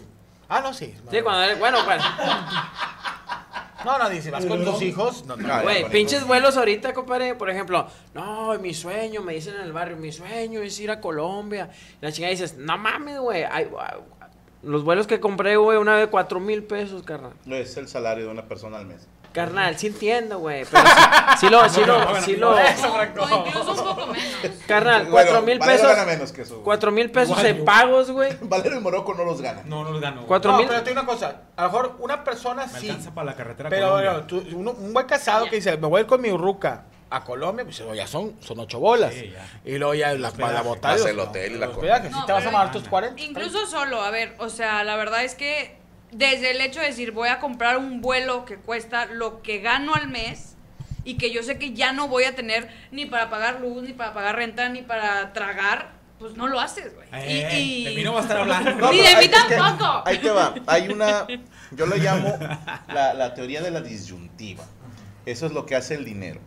Ah, 0.49 0.61
no, 0.61 0.73
sí. 0.73 0.95
Sí, 1.11 1.23
cuando... 1.23 1.57
Bueno, 1.59 1.79
pues... 1.85 2.03
No, 3.85 3.99
no, 3.99 4.09
dice, 4.09 4.31
vas 4.31 4.47
con 4.47 4.65
tus 4.65 4.81
hijos. 4.83 5.25
No, 5.27 5.37
no, 5.37 5.63
güey, 5.63 5.89
pinches 5.91 6.25
vuelos 6.25 6.57
ahorita, 6.57 6.93
compadre. 6.93 7.35
Por 7.35 7.51
ejemplo, 7.51 7.89
no, 8.15 8.57
mi 8.59 8.75
sueño, 8.75 9.23
me 9.23 9.35
dicen 9.35 9.57
en 9.57 9.63
el 9.63 9.73
barrio, 9.73 9.97
mi 9.97 10.13
sueño 10.13 10.63
es 10.63 10.79
ir 10.79 10.91
a 10.91 11.01
Colombia. 11.01 11.69
Y 12.01 12.05
la 12.05 12.13
chingada 12.13 12.31
dices, 12.31 12.57
no 12.57 12.79
mames, 12.79 13.19
güey. 13.19 13.45
Los 14.63 14.85
vuelos 14.85 15.07
que 15.07 15.19
compré, 15.21 15.57
güey, 15.57 15.79
una 15.79 15.97
vez 15.97 16.09
cuatro 16.09 16.39
mil 16.39 16.63
pesos, 16.63 17.03
carnal. 17.03 17.33
No 17.45 17.57
es 17.57 17.77
el 17.77 17.89
salario 17.89 18.27
de 18.27 18.31
una 18.31 18.47
persona 18.47 18.79
al 18.79 18.87
mes. 18.87 19.09
Carnal, 19.33 19.79
sí 19.79 19.87
entiendo, 19.87 20.39
güey. 20.39 20.65
Pero 20.71 20.85
sí, 21.41 21.49
lo, 21.49 21.69
sí 21.69 21.81
lo, 21.85 22.21
sí 22.21 22.37
lo. 22.37 22.55
incluso 22.61 23.73
un 23.73 23.77
poco 23.77 24.07
menos. 24.09 24.59
Carnal, 24.67 25.09
cuatro 25.09 25.43
mil 25.43 25.59
pesos. 25.59 25.89
gana 25.89 26.05
menos 26.05 26.33
que 26.33 26.43
eso. 26.43 26.63
Cuatro 26.63 26.93
mil 26.93 27.11
pesos 27.11 27.43
en 27.43 27.65
pagos, 27.65 28.11
güey. 28.11 28.37
Valero 28.43 28.77
y 28.77 28.81
Morocco 28.81 29.15
no 29.15 29.25
los 29.25 29.41
gana. 29.41 29.63
No, 29.65 29.85
no 29.85 29.91
los 29.91 30.01
gano. 30.01 30.25
Cuatro 30.27 30.57
mil. 30.57 30.69
pero 30.69 30.83
te 30.83 30.93
una 30.93 31.07
cosa. 31.07 31.43
A 31.57 31.63
lo 31.63 31.69
mejor 31.69 31.97
una 32.01 32.23
persona 32.23 32.67
me 32.67 32.79
sí. 32.79 32.91
alcanza 32.91 33.15
para 33.15 33.25
la 33.25 33.35
carretera 33.35 33.71
Pero, 33.71 33.93
bueno, 33.93 34.23
tú, 34.27 34.45
un 34.55 34.93
buen 34.93 35.07
casado 35.07 35.47
que 35.47 35.57
dice, 35.57 35.77
me 35.79 35.89
voy 35.89 35.99
a 35.99 36.01
ir 36.03 36.07
con 36.07 36.21
mi 36.21 36.31
ruca 36.31 36.85
a 37.13 37.25
Colombia, 37.25 37.65
pues 37.65 37.83
ya 37.95 38.07
son, 38.07 38.37
son 38.41 38.59
ocho 38.61 38.81
bolas. 38.81 39.15
Y 39.65 39.79
luego 39.79 39.95
ya 39.95 40.15
la, 40.15 40.31
la 40.31 40.63
botada. 40.63 41.09
el 41.09 41.19
hotel 41.19 41.53
y 41.53 41.59
la 41.59 41.69
comida. 41.69 42.01
Que 42.01 42.09
si 42.09 42.27
te 42.27 42.33
vas 42.33 42.43
a 42.43 42.47
tomar 42.47 42.73
tus 42.73 42.89
40. 42.89 43.21
Incluso 43.23 43.67
solo, 43.67 44.03
a 44.03 44.11
ver, 44.11 44.35
o 44.39 44.49
sea, 44.49 44.83
la 44.83 44.97
verdad 44.97 45.23
es 45.23 45.35
que 45.35 45.77
desde 46.11 46.51
el 46.51 46.61
hecho 46.61 46.81
de 46.81 46.87
decir 46.87 47.13
voy 47.13 47.29
a 47.29 47.39
comprar 47.39 47.79
un 47.79 48.01
vuelo 48.01 48.45
que 48.45 48.57
cuesta 48.57 49.07
lo 49.07 49.43
que 49.43 49.59
gano 49.61 49.95
al 49.95 50.09
mes 50.09 50.57
y 51.05 51.17
que 51.17 51.33
yo 51.33 51.43
sé 51.43 51.59
que 51.59 51.73
ya 51.73 51.93
no 51.93 52.09
voy 52.09 52.25
a 52.25 52.35
tener 52.35 52.69
ni 52.91 53.07
para 53.07 53.29
pagar 53.29 53.61
luz, 53.61 53.83
ni 53.83 53.93
para 53.93 54.15
pagar 54.15 54.37
renta, 54.37 54.69
ni 54.69 54.83
para 54.83 55.33
tragar, 55.33 55.93
pues 56.19 56.37
no 56.37 56.47
lo 56.47 56.61
haces, 56.61 56.95
güey. 56.95 57.09
Eh, 57.13 57.61
y, 57.61 57.85
De 57.85 57.95
mí 57.97 58.05
no 58.05 58.15
va 58.15 58.21
a 58.21 58.23
estar 58.23 58.37
hablando. 58.39 58.71
ni 58.93 59.01
de 59.01 59.17
mí 59.17 59.29
tampoco. 59.29 60.03
ahí 60.07 60.19
te 60.19 60.31
va. 60.31 60.55
Hay 60.67 60.89
una, 60.89 61.27
yo 61.73 61.87
lo 61.87 61.97
llamo 61.97 62.39
la, 62.89 63.15
la 63.15 63.35
teoría 63.35 63.61
de 63.61 63.71
la 63.71 63.81
disyuntiva. 63.81 64.65
Eso 65.27 65.47
es 65.47 65.53
lo 65.53 65.67
que 65.67 65.75
hace 65.77 65.95
el 65.95 66.05
dinero. 66.05 66.41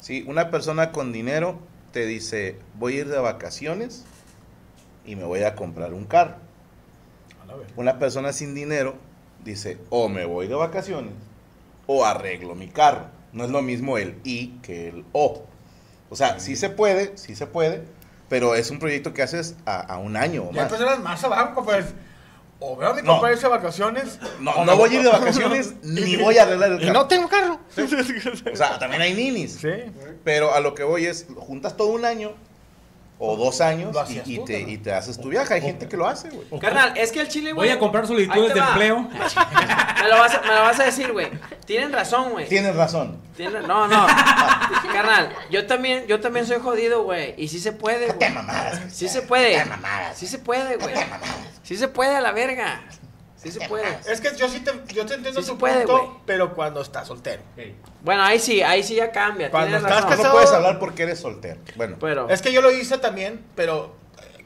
¿Sí? 0.00 0.24
Una 0.26 0.50
persona 0.50 0.92
con 0.92 1.12
dinero 1.12 1.58
te 1.92 2.06
dice, 2.06 2.56
voy 2.78 2.96
a 2.96 3.00
ir 3.00 3.08
de 3.08 3.18
vacaciones 3.18 4.04
y 5.04 5.16
me 5.16 5.24
voy 5.24 5.42
a 5.42 5.54
comprar 5.54 5.92
un 5.92 6.04
carro. 6.04 6.36
Una 7.76 7.98
persona 7.98 8.32
sin 8.32 8.54
dinero 8.54 8.94
dice, 9.44 9.78
o 9.90 10.08
me 10.08 10.24
voy 10.24 10.46
de 10.46 10.54
vacaciones 10.54 11.12
o 11.86 12.04
arreglo 12.04 12.54
mi 12.54 12.68
carro. 12.68 13.06
No 13.32 13.44
es 13.44 13.50
lo 13.50 13.62
mismo 13.62 13.98
el 13.98 14.20
y 14.24 14.58
que 14.62 14.88
el 14.88 15.04
o. 15.12 15.44
O 16.08 16.16
sea, 16.16 16.40
sí 16.40 16.56
se 16.56 16.70
puede, 16.70 17.16
sí 17.16 17.34
se 17.34 17.46
puede, 17.46 17.84
pero 18.28 18.54
es 18.54 18.70
un 18.70 18.78
proyecto 18.78 19.12
que 19.12 19.22
haces 19.22 19.56
a, 19.66 19.98
un 19.98 20.16
año 20.16 20.44
o 20.44 20.52
más. 20.52 20.70
más 21.00 21.24
abajo, 21.24 21.64
pues 21.64 21.86
o 22.60 22.76
veo 22.76 22.90
a 22.90 22.94
mi 22.94 23.02
compadre 23.02 23.36
de 23.36 23.48
vacaciones. 23.48 24.18
No, 24.38 24.64
no 24.64 24.76
voy 24.76 24.90
a 24.90 24.94
ir 24.94 25.02
de 25.02 25.08
vacaciones 25.08 25.74
ni 25.82 26.16
voy 26.16 26.38
a 26.38 26.42
arreglar 26.42 26.72
el 26.72 26.78
carro. 26.78 26.90
Y 26.90 26.92
no 26.92 27.06
tengo 27.08 27.28
carro. 27.28 27.60
o 28.52 28.56
sea, 28.56 28.78
también 28.78 29.02
hay 29.02 29.14
ninis. 29.14 29.58
Sí. 29.60 29.70
Pero 30.22 30.54
a 30.54 30.60
lo 30.60 30.74
que 30.74 30.84
voy 30.84 31.06
es, 31.06 31.26
juntas 31.36 31.76
todo 31.76 31.88
un 31.88 32.04
año 32.04 32.34
o 33.22 33.36
dos 33.36 33.60
años 33.60 33.94
y, 34.24 34.38
te, 34.38 34.60
y, 34.60 34.78
te, 34.78 34.94
haces 34.94 35.20
tu 35.20 35.28
viaje. 35.28 35.52
Hay 35.52 35.60
gente 35.60 35.86
que 35.86 35.96
lo 35.96 36.08
hace, 36.08 36.30
güey. 36.30 36.58
Carnal, 36.58 36.94
es 36.96 37.12
que 37.12 37.20
el 37.20 37.28
chile, 37.28 37.52
güey. 37.52 37.68
Voy 37.68 37.76
a 37.76 37.78
comprar 37.78 38.06
solicitudes 38.06 38.54
de 38.54 38.60
empleo. 38.60 39.00
me, 40.02 40.08
lo 40.08 40.18
vas 40.18 40.34
a, 40.34 40.40
me 40.40 40.54
lo 40.54 40.62
vas 40.62 40.80
a 40.80 40.84
decir, 40.84 41.12
güey. 41.12 41.28
Tienen 41.66 41.92
razón, 41.92 42.30
güey. 42.30 42.48
Tienes 42.48 42.74
razón. 42.74 43.20
no, 43.68 43.86
no. 43.86 44.06
Carnal, 44.90 45.34
yo 45.50 45.66
también, 45.66 46.06
yo 46.06 46.20
también 46.20 46.46
soy 46.46 46.60
jodido, 46.60 47.02
güey. 47.04 47.34
Y 47.36 47.48
sí 47.48 47.60
se 47.60 47.72
puede, 47.72 48.06
güey. 48.06 48.18
¿Qué 48.18 48.30
mamadas? 48.30 48.80
Sí 48.90 49.06
se 49.06 49.20
puede. 49.20 49.62
Sí 50.14 50.26
se 50.26 50.38
puede, 50.38 50.76
güey. 50.76 50.94
Sí 51.62 51.76
se 51.76 51.88
puede 51.88 52.16
a 52.16 52.22
la 52.22 52.32
verga. 52.32 52.80
Sí 53.42 53.50
se 53.50 53.66
puede. 53.68 53.86
Es 54.06 54.20
que 54.20 54.36
yo 54.36 54.48
sí 54.48 54.60
te, 54.60 54.72
yo 54.92 55.06
te 55.06 55.14
entiendo 55.14 55.40
sí 55.40 55.50
tu 55.50 55.58
puede, 55.58 55.86
punto, 55.86 56.20
pero 56.26 56.54
cuando 56.54 56.82
estás 56.82 57.08
soltero. 57.08 57.42
Bueno, 58.02 58.22
ahí 58.22 58.38
sí, 58.38 58.60
ahí 58.62 58.82
sí 58.82 58.94
ya 58.96 59.10
cambia. 59.10 59.50
Cuando 59.50 59.76
estás 59.76 60.04
casado, 60.04 60.24
no 60.24 60.32
puedes 60.32 60.50
hablar 60.50 60.78
porque 60.78 61.04
eres 61.04 61.20
soltero. 61.20 61.58
Bueno, 61.76 61.96
pero 61.98 62.28
es 62.28 62.42
que 62.42 62.52
yo 62.52 62.60
lo 62.60 62.70
hice 62.70 62.98
también, 62.98 63.44
pero 63.54 63.96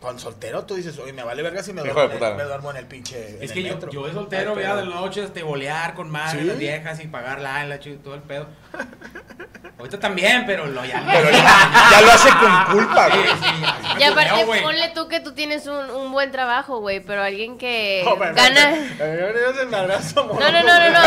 cuando 0.05 0.21
soltero 0.21 0.65
tú 0.65 0.75
dices, 0.75 0.99
oye, 0.99 1.13
me 1.13 1.25
vale 1.25 1.43
verga 1.43 1.63
si 1.63 1.73
me, 1.73 1.83
duermo, 1.83 2.15
me 2.37 2.45
duermo, 2.45 2.71
en 2.71 2.77
el 2.77 2.87
pinche. 2.87 3.39
Es 3.43 3.53
que 3.53 3.63
yo, 3.63 3.79
yo 3.91 4.07
de 4.07 4.13
soltero, 4.13 4.55
vea, 4.55 4.77
de 4.77 4.85
noches, 4.85 5.33
te 5.33 5.43
bolear 5.43 5.95
con 5.95 6.11
madres, 6.11 6.45
las 6.45 6.59
viejas 6.59 7.03
y 7.03 7.07
pagar 7.07 7.41
la, 7.41 7.65
la 7.65 7.77
y 7.77 7.97
todo 7.97 8.15
el 8.15 8.23
pedo. 8.23 8.47
Ahorita 9.77 9.99
también, 9.99 10.45
pero 10.47 10.67
lo 10.67 10.85
ya, 10.85 11.03
pero 11.05 11.31
ya, 11.31 12.01
lo 12.01 12.13
hace 12.13 12.29
con 12.31 12.77
culpa, 12.77 13.09
güey. 13.09 13.25
Sí, 13.25 13.99
y 13.99 14.03
aparte, 14.05 14.47
ponle 14.63 14.91
tú 14.95 15.09
que 15.09 15.19
tú 15.19 15.33
tienes 15.33 15.67
un, 15.67 15.91
un 15.91 16.13
buen 16.13 16.31
trabajo, 16.31 16.79
güey, 16.79 17.01
pero 17.01 17.23
alguien 17.23 17.59
que 17.59 18.03
no, 18.05 18.17
gana. 18.17 18.71
No, 18.99 20.53
no, 20.53 20.63
no, 20.63 20.63
no, 20.63 20.91
no. 20.91 21.01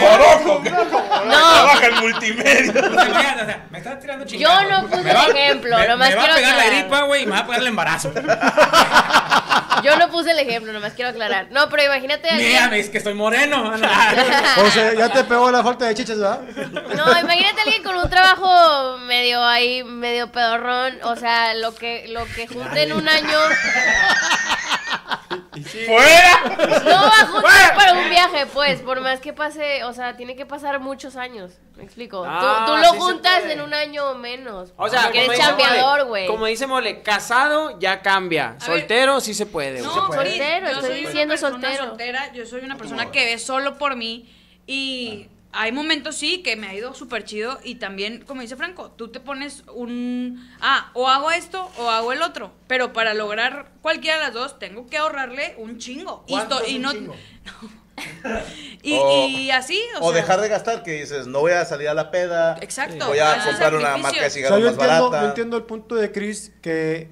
Moroco, 0.00 0.62
no. 0.64 1.30
Trabaja 1.30 1.86
en 1.86 2.00
multimedia. 2.00 2.72
O 2.72 2.92
sea, 2.92 3.66
me 3.70 3.78
estás 3.78 4.00
tirando 4.00 4.24
chingados. 4.24 4.62
Yo 4.62 4.70
no 4.70 4.88
puse 4.88 5.10
el 5.10 5.36
ejemplo, 5.36 5.88
nomás 5.88 6.10
me 6.10 6.16
va 6.16 6.24
a 6.24 6.34
pegar 6.34 6.56
la 6.56 6.66
gripa, 6.66 7.02
güey, 7.02 7.22
y 7.22 7.26
me 7.26 7.32
va 7.32 7.38
a 7.38 7.46
pegar 7.46 7.62
el 7.62 7.72
embarazo. 7.74 8.12
Yo 9.82 9.96
no 9.98 10.08
puse 10.08 10.30
el 10.30 10.38
ejemplo, 10.38 10.72
nomás 10.72 10.94
quiero 10.94 11.10
aclarar. 11.10 11.48
No, 11.50 11.68
pero 11.68 11.84
imagínate 11.84 12.30
alguien... 12.30 12.52
Mira, 12.52 12.76
es 12.76 12.88
que 12.88 12.98
estoy 12.98 13.14
moreno. 13.14 13.70
o 13.74 14.70
sea, 14.70 14.94
ya 14.94 15.10
te 15.10 15.24
pegó 15.24 15.50
la 15.50 15.62
falta 15.62 15.84
de 15.84 15.94
chiches, 15.94 16.18
¿verdad? 16.18 16.40
No, 16.96 17.20
imagínate 17.20 17.60
a 17.60 17.62
alguien 17.64 17.82
con 17.82 17.96
un 17.96 18.08
trabajo 18.08 18.98
medio 18.98 19.44
ahí, 19.44 19.84
medio 19.84 20.32
pedorrón. 20.32 20.98
O 21.02 21.16
sea, 21.16 21.54
lo 21.54 21.74
que, 21.74 22.06
lo 22.08 22.24
que 22.26 22.46
junte 22.46 22.84
en 22.84 22.92
un 22.94 23.08
año. 23.08 23.38
¡Fuera! 25.86 26.82
No 26.84 27.02
va 27.02 27.20
a 27.20 27.26
juntar 27.26 27.74
para 27.76 27.92
un 27.94 28.10
viaje, 28.10 28.46
pues, 28.52 28.80
por 28.80 29.00
más 29.00 29.20
que 29.20 29.32
pase, 29.32 29.84
o 29.84 29.92
sea, 29.92 30.16
tiene 30.16 30.36
que 30.36 30.46
pasar 30.46 30.80
muchos 30.80 31.16
años. 31.16 31.52
Me 31.76 31.84
explico. 31.84 32.22
tú, 32.22 32.28
ah, 32.28 32.80
lo 32.82 33.00
juntas 33.00 33.44
en 33.44 33.60
un 33.60 33.74
año 33.74 34.10
o 34.10 34.14
menos. 34.14 34.72
O 34.76 34.88
sea, 34.88 35.10
que 35.10 35.24
eres 35.24 35.38
chambeador, 35.38 36.06
güey. 36.06 36.26
Como 36.26 36.46
dice 36.46 36.66
Mole, 36.66 37.02
casado 37.02 37.78
ya 37.78 38.02
cambia. 38.02 38.56
soltero 38.60 39.20
sí 39.20 39.34
se 39.34 39.46
puede. 39.46 39.80
No, 39.80 39.90
soltero, 39.92 40.68
estoy 40.68 41.04
diciendo 41.04 41.36
soltero. 41.36 41.88
Soltera, 41.88 42.32
yo 42.32 42.46
soy 42.46 42.64
una 42.64 42.76
persona 42.76 43.10
que 43.10 43.24
ve 43.24 43.38
solo 43.38 43.78
por 43.78 43.96
mí 43.96 44.28
y 44.66 45.28
hay 45.54 45.72
momentos 45.72 46.16
sí 46.16 46.42
que 46.42 46.56
me 46.56 46.66
ha 46.66 46.74
ido 46.74 46.94
súper 46.94 47.24
chido 47.24 47.58
y 47.62 47.76
también, 47.76 48.24
como 48.26 48.40
dice 48.40 48.56
Franco, 48.56 48.90
tú 48.90 49.08
te 49.08 49.20
pones 49.20 49.64
un, 49.72 50.48
ah, 50.60 50.90
o 50.94 51.08
hago 51.08 51.30
esto 51.30 51.70
o 51.78 51.90
hago 51.90 52.12
el 52.12 52.22
otro, 52.22 52.52
pero 52.66 52.92
para 52.92 53.14
lograr 53.14 53.70
cualquiera 53.80 54.18
de 54.18 54.24
las 54.24 54.34
dos 54.34 54.58
tengo 54.58 54.86
que 54.86 54.98
ahorrarle 54.98 55.54
un 55.58 55.78
chingo. 55.78 56.24
Y, 56.26 56.34
y 56.72 56.78
no, 56.78 56.92
y, 58.82 59.50
así, 59.50 59.80
o, 60.00 60.12
dejar 60.12 60.40
de 60.40 60.48
gastar, 60.48 60.82
que 60.82 61.00
dices, 61.00 61.26
no 61.26 61.40
voy 61.40 61.52
a 61.52 61.64
salir 61.64 61.88
a 61.88 61.94
la 61.94 62.10
peda. 62.10 62.56
Exacto. 62.60 63.06
Voy 63.06 63.18
a 63.18 63.42
comprar 63.44 63.74
una 63.74 63.96
marca 63.96 64.22
de 64.22 64.30
cigarros 64.30 64.60
más 64.60 64.76
barata. 64.76 65.20
Yo 65.22 65.28
entiendo 65.28 65.56
el 65.56 65.62
punto 65.62 65.94
de 65.94 66.10
Chris 66.10 66.52
que 66.60 67.08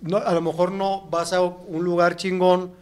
no, 0.00 0.18
a 0.18 0.32
lo 0.32 0.40
mejor 0.40 0.70
no 0.70 1.02
vas 1.10 1.32
a 1.32 1.40
un 1.40 1.82
lugar 1.82 2.16
chingón 2.16 2.74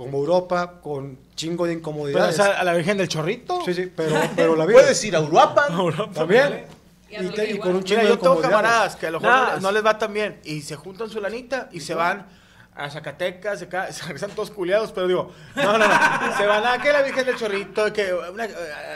como 0.00 0.16
Europa 0.16 0.80
con 0.80 1.18
chingo 1.34 1.66
de 1.66 1.74
incomodidades. 1.74 2.40
a 2.40 2.64
la 2.64 2.72
Virgen 2.72 2.96
del 2.96 3.06
Chorrito? 3.06 3.60
Sí, 3.66 3.74
sí, 3.74 3.92
pero, 3.94 4.18
pero 4.34 4.56
la 4.56 4.64
Puedes 4.72 5.04
ir 5.04 5.14
a 5.14 5.18
Europa. 5.18 5.66
También. 6.14 6.64
Y, 7.10 7.58
con 7.58 7.76
un 7.76 7.84
Mira, 7.84 8.04
yo 8.04 8.18
tengo 8.18 8.40
camaradas 8.40 8.96
que 8.96 9.08
a 9.08 9.10
lo 9.10 9.20
mejor 9.20 9.60
no, 9.60 9.70
les 9.70 9.84
va 9.84 9.98
tan 9.98 10.14
bien 10.14 10.40
y 10.42 10.62
se 10.62 10.74
juntan 10.74 11.10
su 11.10 11.20
lanita 11.20 11.68
y 11.70 11.80
se 11.80 11.92
van 11.92 12.26
a 12.74 12.88
Zacatecas, 12.88 13.58
se, 13.58 13.66
se 13.92 14.02
regresan 14.04 14.30
todos 14.30 14.50
culiados, 14.50 14.92
pero 14.92 15.08
digo, 15.08 15.32
no, 15.56 15.78
no, 15.78 15.78
no, 15.78 16.36
se 16.36 16.46
van 16.46 16.64
a 16.66 16.80
que 16.80 16.92
la 16.92 17.02
Virgen 17.02 17.26
del 17.26 17.36
Chorrito, 17.36 17.92
que 17.92 18.12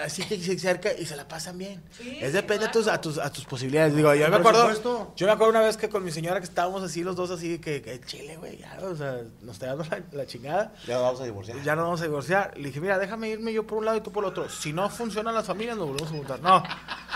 así 0.05 0.23
que 0.23 0.39
se 0.39 0.53
acerca 0.53 0.93
y 0.93 1.05
se 1.05 1.17
la 1.17 1.27
pasan 1.27 1.59
bien. 1.59 1.83
es 2.21 2.33
depende 2.33 2.67
a 2.67 2.71
tus, 2.71 2.89
a 2.89 3.01
tus, 3.01 3.19
a 3.19 3.31
tus 3.31 3.45
posibilidades. 3.45 3.95
Digo, 3.95 4.15
yo 4.15 4.29
me 4.29 4.37
acuerdo, 4.37 5.13
yo 5.17 5.27
me 5.27 5.33
acuerdo 5.33 5.51
una 5.51 5.61
vez 5.61 5.77
que 5.77 5.89
con 5.89 6.05
mi 6.05 6.11
señora 6.11 6.41
que 6.41 6.47
estábamos 6.47 6.83
así 6.83 7.03
los 7.03 7.17
dos 7.17 7.31
así, 7.31 7.59
que, 7.59 7.83
que 7.83 8.01
chile, 8.01 8.37
güey, 8.37 8.59
ya, 8.59 8.79
o 8.83 8.95
sea, 8.95 9.21
nos 9.43 9.55
está 9.55 9.75
dando 9.75 9.85
la, 10.13 10.27
chingada. 10.27 10.73
Ya 10.87 10.95
nos 10.95 11.03
vamos 11.03 11.21
a 11.21 11.25
divorciar. 11.25 11.63
Ya 11.63 11.77
nos 11.77 11.85
vamos 11.85 12.01
a 12.01 12.05
divorciar. 12.05 12.57
Le 12.57 12.69
dije, 12.69 12.81
mira, 12.81 12.99
déjame 12.99 13.29
irme 13.29 13.53
yo 13.53 13.67
por 13.67 13.79
un 13.79 13.85
lado 13.85 13.97
y 13.97 14.01
tú 14.01 14.13
por 14.13 14.25
el 14.25 14.31
otro. 14.31 14.49
Si 14.49 14.73
no 14.73 14.89
funcionan 14.89 15.35
las 15.35 15.47
familias, 15.47 15.77
nos 15.77 15.89
volvemos 15.89 16.11
a 16.11 16.17
juntar. 16.17 16.41
No, 16.41 16.63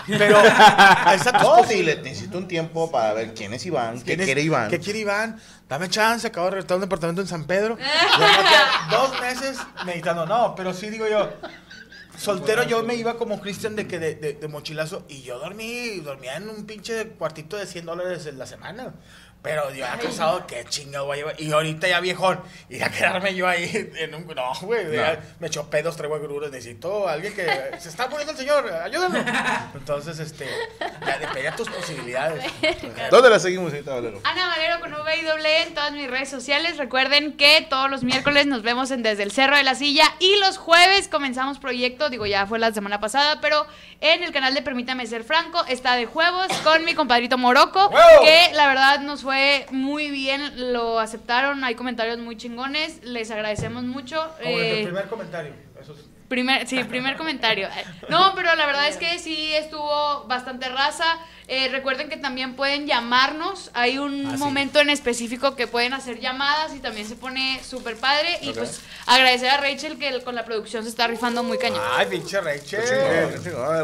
pero... 0.07 0.37
no, 1.41 1.63
sí, 1.65 1.83
le 1.83 2.01
necesito 2.01 2.37
un 2.37 2.47
tiempo 2.47 2.91
para 2.91 3.13
ver 3.13 3.33
quién 3.33 3.53
es 3.53 3.65
Iván, 3.65 4.01
qué 4.01 4.17
quiere 4.17 4.41
Iván. 4.41 4.69
¿Qué 4.69 4.79
quiere 4.79 4.99
Iván? 4.99 5.39
Dame 5.69 5.87
chance, 5.87 6.25
acabo 6.25 6.47
de 6.47 6.55
rentar 6.55 6.75
un 6.77 6.81
departamento 6.81 7.21
en 7.21 7.27
San 7.27 7.45
Pedro. 7.45 7.77
dos 8.89 9.21
meses 9.21 9.59
meditando. 9.85 10.25
No, 10.25 10.55
pero 10.55 10.73
sí 10.73 10.89
digo 10.89 11.07
yo, 11.07 11.29
soltero 12.17 12.63
yo 12.63 12.81
me 12.81 12.95
iba 12.95 13.17
como 13.17 13.39
Cristian 13.39 13.75
de 13.75 13.87
que 13.87 13.99
de, 13.99 14.15
de, 14.15 14.47
mochilazo 14.47 15.05
y 15.07 15.21
yo 15.21 15.37
dormí, 15.37 15.99
dormía 15.99 16.37
en 16.37 16.49
un 16.49 16.65
pinche 16.65 17.09
cuartito 17.09 17.55
de 17.55 17.67
100 17.67 17.85
dólares 17.85 18.25
en 18.25 18.39
la 18.39 18.47
semana. 18.47 18.95
Pero 19.41 19.73
yo 19.73 19.85
había 19.85 19.97
casado, 19.97 20.45
qué 20.45 20.65
chingado 20.65 21.05
voy 21.05 21.15
a 21.15 21.17
llevar. 21.19 21.41
Y 21.41 21.49
ahorita 21.49 21.87
ya 21.87 22.01
viejón, 22.01 22.41
y 22.67 22.81
a 22.81 22.89
quedarme 22.89 23.33
yo 23.33 23.47
ahí 23.47 23.89
en 23.95 24.13
un. 24.13 24.27
No, 24.27 24.53
güey, 24.61 24.85
me 25.39 25.47
echó 25.47 25.69
pedos, 25.69 25.95
traigo 25.95 26.15
agruros. 26.15 26.51
Necesito 26.51 27.07
a 27.07 27.13
alguien 27.13 27.33
que. 27.33 27.45
Se 27.79 27.87
está 27.87 28.07
muriendo 28.09 28.33
el 28.33 28.37
señor, 28.37 28.69
ayúdame. 28.69 29.23
Entonces, 29.73 30.19
este. 30.19 30.45
Ya 31.05 31.17
depende 31.19 31.43
de 31.43 31.51
tus 31.53 31.69
posibilidades. 31.69 32.43
¿Dónde 33.11 33.29
la 33.29 33.39
seguimos, 33.39 33.71
ahorita, 33.71 33.93
Valero? 33.93 34.19
Ana 34.25 34.47
Valero 34.47 34.81
con 34.81 34.93
V 34.93 35.17
y 35.17 35.23
doble 35.23 35.63
en 35.63 35.73
todas 35.73 35.93
mis 35.93 36.09
redes 36.09 36.29
sociales. 36.29 36.77
Recuerden 36.77 37.37
que 37.37 37.65
todos 37.69 37.89
los 37.89 38.03
miércoles 38.03 38.45
nos 38.45 38.61
vemos 38.61 38.91
en 38.91 39.03
Desde 39.03 39.23
el 39.23 39.31
Cerro 39.31 39.55
de 39.55 39.63
la 39.63 39.75
Silla. 39.75 40.03
Y 40.19 40.35
los 40.39 40.57
jueves 40.57 41.07
comenzamos 41.07 41.59
proyecto. 41.59 42.09
Digo, 42.09 42.25
ya 42.25 42.45
fue 42.45 42.59
la 42.59 42.73
semana 42.73 42.99
pasada, 42.99 43.39
pero 43.39 43.65
en 44.01 44.21
el 44.21 44.33
canal 44.33 44.53
de 44.53 44.61
Permítame 44.61 45.07
Ser 45.07 45.23
Franco 45.23 45.63
está 45.67 45.95
de 45.95 46.05
juegos 46.05 46.47
con 46.65 46.83
mi 46.83 46.93
compadrito 46.93 47.37
Moroco. 47.37 47.89
Que 48.21 48.51
la 48.53 48.67
verdad 48.67 48.99
nos 48.99 49.21
fue 49.21 49.28
fue 49.29 49.67
muy 49.69 50.09
bien, 50.09 50.73
lo 50.73 50.99
aceptaron, 50.99 51.63
hay 51.63 51.75
comentarios 51.75 52.17
muy 52.17 52.35
chingones, 52.35 53.03
les 53.03 53.29
agradecemos 53.29 53.83
mucho. 53.83 54.27
Como 54.41 54.57
el 54.57 54.65
eh, 54.65 54.83
primer 54.85 55.07
comentario, 55.07 55.53
Primer, 56.27 56.67
sí, 56.67 56.83
primer 56.83 57.15
comentario. 57.15 57.67
No, 58.09 58.33
pero 58.35 58.55
la 58.55 58.65
verdad 58.65 58.87
es 58.87 58.97
que 58.97 59.19
sí 59.19 59.53
estuvo 59.53 60.25
bastante 60.25 60.67
raza. 60.69 61.19
Eh, 61.47 61.67
recuerden 61.69 62.09
que 62.09 62.17
también 62.17 62.55
pueden 62.55 62.87
llamarnos. 62.87 63.69
Hay 63.75 63.99
un 63.99 64.25
ah, 64.25 64.37
momento 64.37 64.79
en 64.79 64.89
específico 64.89 65.55
que 65.55 65.67
pueden 65.67 65.93
hacer 65.93 66.19
llamadas 66.19 66.73
y 66.73 66.79
también 66.79 67.07
se 67.07 67.15
pone 67.15 67.61
súper 67.63 67.97
padre. 67.97 68.39
Y 68.41 68.51
pues 68.53 68.81
agradecer 69.05 69.49
a 69.51 69.57
Rachel 69.57 69.99
que 69.99 70.23
con 70.23 70.33
la 70.33 70.43
producción 70.43 70.81
se 70.81 70.89
está 70.89 71.05
rifando 71.05 71.43
muy 71.43 71.59
cañón. 71.59 71.81
Ay, 71.91 72.07
pinche 72.07 72.41
Rachel. 72.41 72.81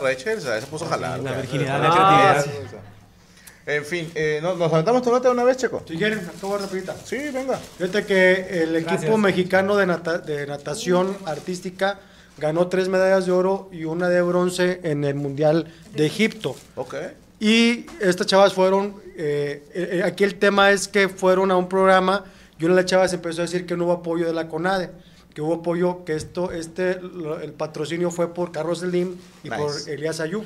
Rachel 0.01 0.41
se 0.41 0.62
puso 0.65 0.86
a 0.86 0.89
jalar. 0.89 1.19
La 1.19 1.34
virginidad, 1.34 1.79
la 1.84 1.91
creatividad. 1.91 2.94
En 3.65 3.84
fin, 3.84 4.12
eh, 4.13 4.39
¿nos, 4.43 4.62
aventamos 4.62 5.01
tu 5.01 5.12
nota 5.12 5.32
una 5.32 5.43
vez, 5.43 5.58
Checo? 5.58 5.84
Si 5.88 5.97
quieren, 5.97 6.19
acabo 6.19 6.58
rapidita. 6.58 6.95
Sí, 7.04 7.17
venga. 7.34 7.58
Fíjate 7.58 8.06
que 8.06 8.63
el 8.63 8.75
equipo 8.75 9.17
mexicano 9.17 9.75
de, 9.75 9.88
de 10.25 10.45
natación 10.45 11.17
artística 11.25 11.99
ganó 12.38 12.67
tres 12.67 12.89
medallas 12.89 13.25
de 13.25 13.32
oro 13.32 13.69
y 13.71 13.86
una 13.86 14.10
de 14.10 14.21
bronce 14.21 14.82
en 14.84 15.04
el 15.04 15.15
Mundial 15.15 15.73
de 15.93 16.06
Egipto. 16.06 16.56
Ok. 16.75 16.95
Y 17.39 17.86
estas 17.99 18.28
chavas 18.28 18.54
fueron, 18.54 18.95
eh, 19.17 19.63
eh, 19.73 20.01
aquí 20.06 20.23
el 20.23 20.36
tema 20.36 20.71
es 20.71 20.88
que 20.88 21.10
fueron 21.10 21.51
a 21.51 21.58
un 21.58 21.67
programa 21.67 22.23
y 22.60 22.65
una 22.65 22.75
de 22.75 22.82
las 22.82 22.89
chavas 22.89 23.13
empezó 23.13 23.41
a 23.41 23.45
decir 23.45 23.65
que 23.65 23.75
no 23.75 23.86
hubo 23.86 23.93
apoyo 23.93 24.25
de 24.25 24.34
la 24.34 24.47
CONADE, 24.47 24.89
que 25.34 25.41
hubo 25.41 25.56
apoyo, 25.56 26.06
que 26.06 26.15
esto, 26.15 26.51
este, 26.51 26.91
el 26.91 27.54
patrocinio 27.54 28.10
fue 28.10 28.34
por 28.34 28.51
Carlos 28.51 28.80
Slim 28.80 29.15
y 29.43 29.49
por 29.49 29.71
Elías 29.88 30.21
Ayub. 30.21 30.45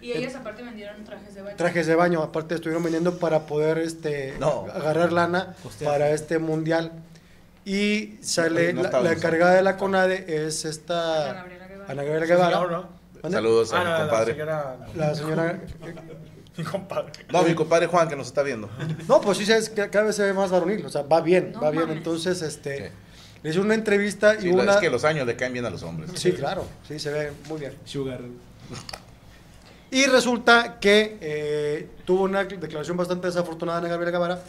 Y 0.00 0.12
ellas 0.12 0.34
aparte 0.36 0.62
vendieron 0.62 1.04
trajes 1.04 1.34
de 1.34 1.42
baño. 1.42 1.56
Trajes 1.56 1.86
de 1.86 1.94
baño, 1.94 2.22
aparte 2.22 2.54
estuvieron 2.54 2.82
vendiendo 2.82 3.18
para 3.18 3.46
poder 3.46 3.78
este 3.78 4.34
agarrar 4.74 5.12
lana 5.12 5.56
para 5.84 6.10
este 6.10 6.38
mundial. 6.38 6.92
Y 7.64 8.16
sale 8.22 8.72
la, 8.72 9.12
encargada 9.12 9.54
de 9.54 9.62
la 9.62 9.76
CONADE 9.76 10.46
es 10.46 10.64
esta 10.64 11.30
Ana 11.88 12.02
Gabriela 12.02 12.26
Guevara. 12.26 12.88
Saludos 13.30 13.72
a 13.72 13.80
ah, 13.80 13.84
mi 13.84 14.00
compadre. 14.02 14.44
La 14.94 15.14
señora, 15.14 15.60
mi 16.56 16.64
compadre. 16.64 17.12
No, 17.30 17.42
mi 17.42 17.54
compadre 17.54 17.86
Juan 17.86 18.08
que 18.08 18.16
nos 18.16 18.28
está 18.28 18.42
viendo. 18.42 18.70
No, 19.08 19.20
pues 19.20 19.38
sí, 19.38 19.52
es 19.52 19.68
que 19.68 19.90
cada 19.90 20.06
vez 20.06 20.16
se 20.16 20.22
ve 20.22 20.32
más 20.32 20.50
varonil, 20.50 20.86
o 20.86 20.88
sea, 20.88 21.02
va 21.02 21.20
bien, 21.20 21.52
va 21.62 21.70
bien. 21.70 21.90
Entonces, 21.90 22.40
este 22.42 22.92
le 23.42 23.50
hizo 23.50 23.60
una 23.60 23.74
entrevista 23.74 24.36
y 24.40 24.48
una... 24.48 24.74
Es 24.74 24.78
que 24.78 24.90
los 24.90 25.04
años 25.04 25.26
le 25.26 25.36
caen 25.36 25.52
bien 25.52 25.64
a 25.64 25.70
los 25.70 25.82
hombres. 25.82 26.10
Sí, 26.14 26.32
claro, 26.32 26.66
sí, 26.86 26.98
se 26.98 27.10
ve 27.10 27.32
muy 27.48 27.60
bien. 27.60 27.74
Sugar. 27.84 28.20
Y 29.90 30.06
resulta 30.06 30.78
que 30.80 31.18
eh, 31.20 31.88
tuvo 32.04 32.24
una 32.24 32.44
declaración 32.44 32.96
bastante 32.96 33.26
desafortunada 33.26 33.78
Ana 33.78 33.88
Gabriela 33.88 34.12
Guevara. 34.12 34.40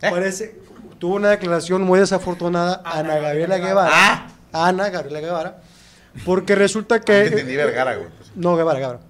¿Eh? 0.00 0.10
Parece, 0.10 0.56
tuvo 0.98 1.16
una 1.16 1.30
declaración 1.30 1.82
muy 1.82 1.98
desafortunada 1.98 2.82
Ana, 2.84 3.18
Gabriela 3.18 3.58
Guevara. 3.58 3.90
¿Ah? 3.92 4.28
Ana 4.52 4.88
Gabriela 4.88 5.20
Guevara. 5.20 5.60
Porque 6.24 6.54
resulta 6.54 7.00
que. 7.00 7.26
entendí 7.26 7.56
Vergara, 7.56 7.96
güey. 7.96 8.08
No, 8.34 8.56
Guevara, 8.56 8.78
Guevara. 8.78 9.00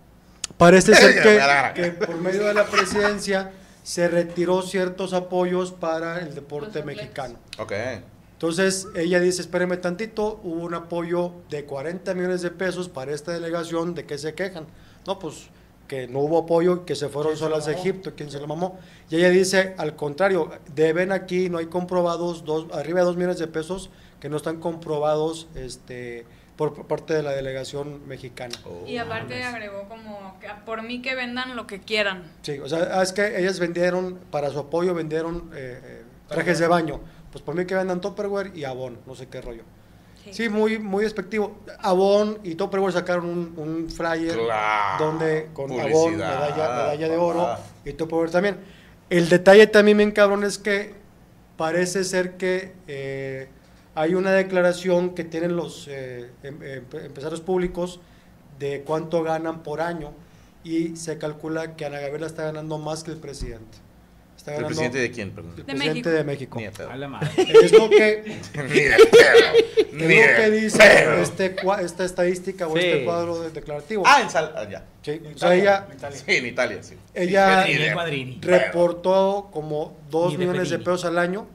Parece 0.56 0.94
ser 0.94 1.22
que, 1.74 1.82
que, 1.82 1.90
por 1.92 2.16
medio 2.16 2.44
de 2.46 2.54
la 2.54 2.64
presidencia 2.64 3.52
se 3.82 4.08
retiró 4.08 4.62
ciertos 4.62 5.12
apoyos 5.12 5.72
para 5.72 6.20
el 6.20 6.34
deporte 6.34 6.82
mexicano. 6.82 7.38
Ok. 7.58 7.72
Entonces 8.32 8.86
ella 8.94 9.18
dice, 9.18 9.40
espéreme 9.40 9.78
tantito, 9.78 10.40
hubo 10.44 10.62
un 10.62 10.74
apoyo 10.74 11.32
de 11.50 11.64
40 11.64 12.14
millones 12.14 12.42
de 12.42 12.50
pesos 12.50 12.88
para 12.88 13.12
esta 13.12 13.32
delegación, 13.32 13.94
¿de 13.94 14.04
qué 14.04 14.16
se 14.18 14.34
quejan? 14.34 14.66
No, 15.06 15.18
pues 15.18 15.48
que 15.88 16.06
no 16.06 16.20
hubo 16.20 16.38
apoyo, 16.38 16.84
que 16.84 16.94
se 16.94 17.08
fueron 17.08 17.36
solas 17.36 17.66
a 17.66 17.72
Egipto, 17.72 18.14
quien 18.14 18.30
se 18.30 18.38
lo 18.38 18.46
mamó. 18.46 18.78
Y 19.10 19.16
ella 19.16 19.30
dice, 19.30 19.74
al 19.78 19.96
contrario, 19.96 20.50
deben 20.74 21.10
aquí, 21.10 21.48
no 21.48 21.58
hay 21.58 21.66
comprobados, 21.66 22.44
dos, 22.44 22.66
arriba 22.72 23.00
de 23.00 23.06
dos 23.06 23.16
millones 23.16 23.38
de 23.38 23.48
pesos 23.48 23.90
que 24.20 24.28
no 24.28 24.36
están 24.36 24.60
comprobados 24.60 25.48
este, 25.54 26.26
por, 26.56 26.86
parte 26.86 27.14
de 27.14 27.22
la 27.22 27.32
delegación 27.32 28.06
mexicana. 28.06 28.54
y 28.86 28.98
aparte 28.98 29.42
agregó 29.42 29.88
como, 29.88 30.38
por 30.66 30.82
mí 30.82 31.00
que 31.00 31.14
vendan 31.14 31.56
lo 31.56 31.66
que 31.66 31.80
quieran. 31.80 32.30
Sí, 32.42 32.58
o 32.58 32.68
sea, 32.68 33.02
es 33.02 33.12
que 33.12 33.40
ellas 33.40 33.58
vendieron, 33.58 34.18
para 34.30 34.50
su 34.50 34.58
apoyo 34.58 34.94
vendieron 34.94 35.50
eh, 35.54 35.80
eh, 35.82 36.02
trajes 36.28 36.58
de 36.58 36.66
baño. 36.66 37.00
Pues 37.32 37.42
por 37.42 37.54
mí 37.54 37.64
que 37.64 37.74
vendan 37.74 38.00
Tupperware 38.00 38.56
y 38.56 38.64
Avon, 38.64 38.98
no 39.06 39.14
sé 39.14 39.28
qué 39.28 39.40
rollo. 39.40 39.62
Sí, 40.32 40.48
muy, 40.48 40.78
muy 40.78 41.04
despectivo. 41.04 41.58
Avon 41.80 42.38
y 42.42 42.54
Tupperware 42.54 42.92
sacaron 42.92 43.26
un, 43.26 43.54
un 43.56 43.90
flyer 43.90 44.36
donde 44.98 45.48
con 45.52 45.70
Avon, 45.72 46.16
medalla, 46.16 47.08
de 47.08 47.16
oro 47.16 47.56
y 47.84 47.92
Tupperware 47.92 48.30
también. 48.30 48.56
El 49.10 49.28
detalle 49.28 49.66
también 49.66 49.98
bien 49.98 50.12
cabrón 50.12 50.44
es 50.44 50.58
que 50.58 50.94
parece 51.56 52.04
ser 52.04 52.36
que 52.36 52.72
eh, 52.86 53.48
hay 53.94 54.14
una 54.14 54.32
declaración 54.32 55.14
que 55.14 55.24
tienen 55.24 55.56
los 55.56 55.88
eh, 55.88 56.30
em, 56.42 56.62
em, 56.62 56.84
empresarios 57.04 57.40
públicos 57.40 58.00
de 58.58 58.82
cuánto 58.82 59.22
ganan 59.22 59.62
por 59.62 59.80
año 59.80 60.12
y 60.62 60.96
se 60.96 61.18
calcula 61.18 61.76
que 61.76 61.84
Ana 61.86 62.00
Gabriela 62.00 62.26
está 62.26 62.44
ganando 62.44 62.78
más 62.78 63.02
que 63.02 63.10
el 63.10 63.16
presidente. 63.16 63.78
¿El 64.46 64.66
presidente 64.66 64.98
de 64.98 65.10
quién, 65.10 65.30
perdón? 65.32 65.54
El 65.56 65.64
presidente 65.64 66.10
de 66.10 66.24
México. 66.24 66.60
A 66.90 66.96
la 66.96 67.08
madre. 67.08 67.30
Es 67.36 67.72
lo 67.72 67.90
que, 67.90 68.20
es 68.40 68.56
lo 68.56 69.98
que 69.98 70.50
dice 70.50 71.20
este, 71.20 71.56
esta 71.82 72.04
estadística 72.04 72.66
o 72.66 72.76
este 72.76 73.04
cuadro 73.04 73.50
declarativo. 73.50 74.04
Ah, 74.06 74.20
en 74.22 74.30
Sal, 74.30 74.52
ah, 74.56 74.64
ya. 74.64 74.84
Sí, 75.02 75.20
o 75.34 75.38
sea, 75.38 75.54
ella, 75.54 75.88
sí, 76.12 76.24
en 76.26 76.46
Italia, 76.46 76.82
sí. 76.82 76.96
Ella 77.14 77.66
reportó 78.40 79.48
como 79.52 79.96
2 80.10 80.38
millones 80.38 80.70
de 80.70 80.78
pesos 80.78 81.04
al 81.04 81.18
año. 81.18 81.46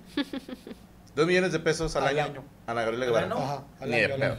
2 1.16 1.28
millones 1.28 1.52
de 1.52 1.60
pesos 1.60 1.96
al, 1.96 2.18
año. 2.20 2.44
Ana 2.68 2.82
Gabriela 2.82 3.06
Guevara. 3.06 3.28
Ajá, 3.32 3.64
al 3.80 3.94
año, 3.94 4.38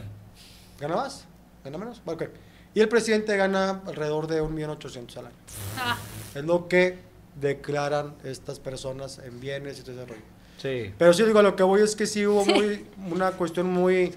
¿Gana 0.79 0.95
más? 0.95 1.25
¿Gana 1.63 1.77
menos? 1.77 2.01
Okay. 2.05 2.27
Y 2.73 2.81
el 2.81 2.89
presidente 2.89 3.37
gana 3.37 3.81
alrededor 3.87 4.27
de 4.27 4.43
1.800.000 4.43 5.17
al 5.17 5.25
año. 5.27 5.35
Ah. 5.77 5.97
Es 6.35 6.43
lo 6.43 6.67
que 6.67 6.97
declaran 7.35 8.15
estas 8.23 8.59
personas 8.59 9.19
en 9.19 9.39
bienes 9.39 9.79
y 9.79 9.83
todo 9.83 9.93
ese 9.93 10.05
rollo. 10.05 10.21
Sí. 10.57 10.93
Pero 10.97 11.13
sí 11.13 11.23
digo, 11.23 11.41
lo 11.41 11.55
que 11.55 11.63
voy 11.63 11.81
es 11.81 11.95
que 11.95 12.07
sí 12.07 12.25
hubo 12.25 12.45
muy 12.45 12.85
una 13.11 13.31
cuestión 13.31 13.67
muy 13.67 14.13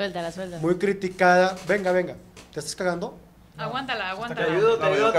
muy 0.62 0.76
criticada. 0.76 1.57
Venga, 1.66 1.92
venga. 1.92 2.16
¿Te 2.52 2.61
estás 2.61 2.76
cagando? 2.76 3.18
Aguántala, 3.57 4.11
aguántala. 4.11 4.46
Te 4.46 4.52
ayudo, 4.52 4.78
te 4.78 4.85
ayudo. 4.85 5.12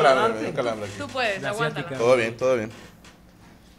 Tú 0.97 1.07
puedes, 1.07 1.43
aguántala. 1.43 1.97
Todo 1.97 2.15
bien, 2.15 2.37
todo 2.37 2.55
bien. 2.55 2.71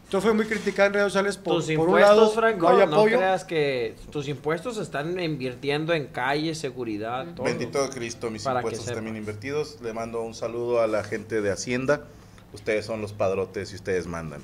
Esto 0.03 0.19
fue 0.19 0.33
muy 0.33 0.45
criticado 0.45 0.87
en 0.87 0.93
redes 0.93 1.05
sociales 1.05 1.37
por, 1.37 1.55
tus 1.55 1.73
por 1.73 1.87
un 1.87 2.01
lado, 2.01 2.29
Franco, 2.31 2.69
no, 2.69 2.75
hay 2.75 2.81
apoyo. 2.81 3.11
no 3.13 3.17
creas 3.19 3.45
que 3.45 3.95
tus 4.11 4.27
impuestos 4.27 4.77
están 4.77 5.17
invirtiendo 5.17 5.93
en 5.93 6.07
calles, 6.07 6.57
seguridad, 6.57 7.27
todo. 7.33 7.45
Bendito 7.45 7.89
Cristo, 7.89 8.29
mis 8.29 8.45
impuestos 8.45 8.85
también 8.87 9.15
invertidos. 9.15 9.79
Le 9.81 9.93
mando 9.93 10.21
un 10.21 10.35
saludo 10.35 10.81
a 10.81 10.87
la 10.87 11.05
gente 11.05 11.41
de 11.41 11.49
Hacienda 11.49 12.07
ustedes 12.53 12.85
son 12.85 13.01
los 13.01 13.13
padrotes 13.13 13.71
y 13.71 13.75
ustedes 13.75 14.07
mandan. 14.07 14.41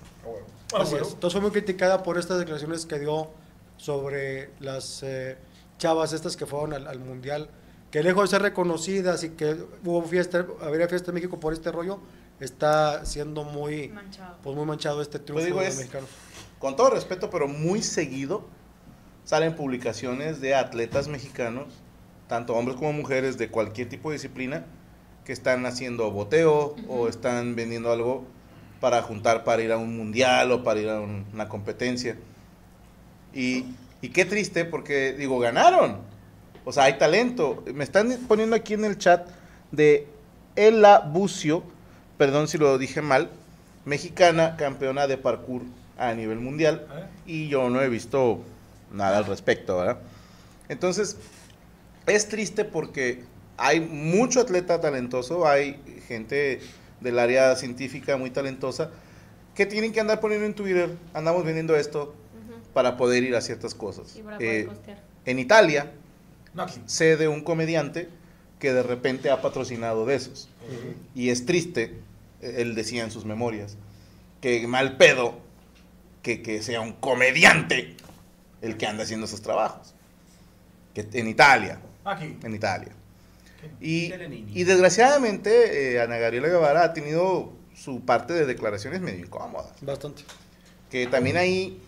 Ah, 0.74 0.84
Entonces 0.84 1.32
fue 1.32 1.42
muy 1.42 1.52
criticada 1.52 2.04
por 2.04 2.18
estas 2.18 2.40
declaraciones 2.40 2.86
que 2.86 3.00
dio 3.00 3.30
sobre 3.78 4.50
las 4.60 5.04
eh, 5.04 5.38
chavas 5.78 6.14
estas 6.14 6.36
que 6.36 6.46
fueron 6.46 6.74
al, 6.74 7.00
mundial, 7.00 7.50
que 7.92 8.04
lejos 8.04 8.30
de 8.30 8.36
ser 8.36 8.42
reconocidas 8.42 9.24
y 9.24 9.30
que 9.30 9.58
hubo 9.86 10.02
fiesta, 10.04 10.46
habría 10.62 10.88
fiesta 10.88 11.12
en 11.12 11.16
México 11.16 11.40
por 11.40 11.54
este 11.54 11.72
rollo, 11.72 12.00
está 12.40 13.06
siendo 13.06 13.44
muy 13.44 13.90
manchado, 13.90 14.38
pues 14.44 14.56
muy 14.56 14.66
manchado 14.66 15.02
este 15.02 15.20
triunfo 15.20 15.54
pues 15.54 15.66
de 15.66 15.70
los 15.70 15.78
mexicanos. 15.78 16.10
Con 16.60 16.76
todo 16.76 16.90
respeto, 16.90 17.30
pero 17.30 17.48
muy 17.48 17.82
seguido 17.82 18.46
salen 19.24 19.56
publicaciones 19.56 20.42
de 20.42 20.56
atletas 20.56 21.08
mexicanos, 21.08 21.68
tanto 22.28 22.56
hombres 22.56 22.78
como 22.78 22.94
mujeres 22.94 23.38
de 23.38 23.50
cualquier 23.50 23.90
tipo 23.90 24.10
de 24.10 24.16
disciplina, 24.16 24.66
que 25.28 25.34
están 25.34 25.66
haciendo 25.66 26.10
boteo 26.10 26.74
o 26.88 27.10
están 27.10 27.54
vendiendo 27.54 27.92
algo 27.92 28.24
para 28.80 29.02
juntar 29.02 29.44
para 29.44 29.62
ir 29.62 29.74
a 29.74 29.78
un 29.78 29.98
mundial 29.98 30.54
o 30.54 30.64
para 30.64 30.80
ir 30.80 30.88
a 30.88 31.02
una 31.02 31.50
competencia. 31.50 32.16
Y, 33.34 33.66
y, 34.02 34.08
qué 34.08 34.24
triste 34.24 34.64
porque, 34.64 35.12
digo, 35.12 35.38
ganaron. 35.38 35.98
O 36.64 36.72
sea, 36.72 36.86
hay 36.86 36.98
talento. 36.98 37.62
Me 37.74 37.84
están 37.84 38.18
poniendo 38.30 38.56
aquí 38.56 38.76
en 38.76 38.86
el 38.86 38.98
chat 38.98 39.28
de 39.74 40.08
Ela 40.56 41.00
Bucio, 41.00 41.62
perdón 42.18 42.48
si 42.48 42.58
lo 42.58 42.78
dije 42.78 43.02
mal, 43.02 43.30
mexicana, 43.84 44.56
campeona 44.56 45.08
de 45.08 45.18
parkour 45.18 45.64
a 45.98 46.14
nivel 46.14 46.40
mundial. 46.40 46.88
Y 47.26 47.50
yo 47.50 47.70
no 47.70 47.82
he 47.82 47.90
visto 47.90 48.46
nada 48.94 49.18
al 49.18 49.26
respecto, 49.26 49.78
¿verdad? 49.78 49.98
Entonces, 50.70 51.18
es 52.06 52.30
triste 52.30 52.64
porque 52.64 53.26
hay 53.58 53.80
mucho 53.80 54.40
atleta 54.40 54.80
talentoso, 54.80 55.48
hay 55.48 55.80
gente 56.08 56.62
del 57.02 57.20
área 57.20 57.56
científica 57.56 58.18
muy 58.18 58.30
talentosa 58.30 58.92
que 59.56 59.66
tienen 59.66 59.92
que 59.92 60.00
andar 60.00 60.20
poniendo 60.20 60.46
en 60.46 60.54
Twitter, 60.54 60.96
andamos 61.14 61.44
vendiendo 61.44 61.76
esto 61.76 62.14
para 62.74 62.96
poder 62.96 63.24
ir 63.24 63.36
a 63.36 63.42
ciertas 63.42 63.74
cosas. 63.74 64.20
Eh, 64.40 64.70
en 65.26 65.40
Italia, 65.40 65.92
sé 66.86 67.18
de 67.18 67.28
un 67.28 67.42
comediante 67.42 68.08
que 68.60 68.72
de 68.72 68.84
repente 68.84 69.32
ha 69.32 69.42
patrocinado 69.42 70.06
de 70.06 70.16
esos. 70.16 70.50
Y 71.16 71.30
es 71.30 71.46
triste, 71.46 72.00
eh, 72.42 72.56
él 72.58 72.76
decía 72.76 73.04
en 73.04 73.10
sus 73.10 73.26
memorias, 73.26 73.78
que 74.42 74.68
mal 74.68 74.98
pedo 74.98 75.40
que, 76.22 76.44
que 76.44 76.62
sea 76.62 76.82
un 76.82 76.94
comediante 76.94 77.96
el 78.62 78.78
que 78.78 78.86
anda 78.86 79.04
haciendo 79.04 79.26
esos 79.26 79.42
trabajos. 79.42 79.96
Que 80.94 81.08
en 81.14 81.28
Italia. 81.28 81.80
Aquí. 82.06 82.38
En 82.44 82.54
Italia. 82.54 82.92
Y, 83.82 84.14
y, 84.54 84.64
desgraciadamente 84.64 85.94
eh, 85.94 86.02
Ana 86.02 86.18
Gabriela 86.18 86.48
Guevara 86.48 86.84
ha 86.84 86.94
tenido 86.94 87.54
su 87.76 88.02
parte 88.06 88.34
de 88.34 88.46
declaraciones 88.46 89.02
medio 89.02 89.20
incómodas. 89.20 89.74
Bastante. 89.82 90.24
Que 90.90 91.08
también 91.08 91.38
ahí 91.38 91.82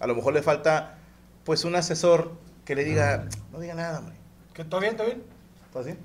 a 0.00 0.06
lo 0.06 0.14
mejor 0.14 0.34
le 0.34 0.42
falta 0.42 0.98
pues 1.44 1.64
un 1.64 1.76
asesor 1.76 2.32
que 2.64 2.74
le 2.74 2.84
diga, 2.84 3.28
no 3.50 3.60
diga 3.60 3.74
nada, 3.74 4.00
hombre. 4.00 4.16
¿Que 4.54 4.64
todo 4.64 4.80
bien, 4.80 4.96
todo 4.96 5.06
bien? 5.06 5.22
¿Estás 5.66 5.86
bien? 5.86 5.98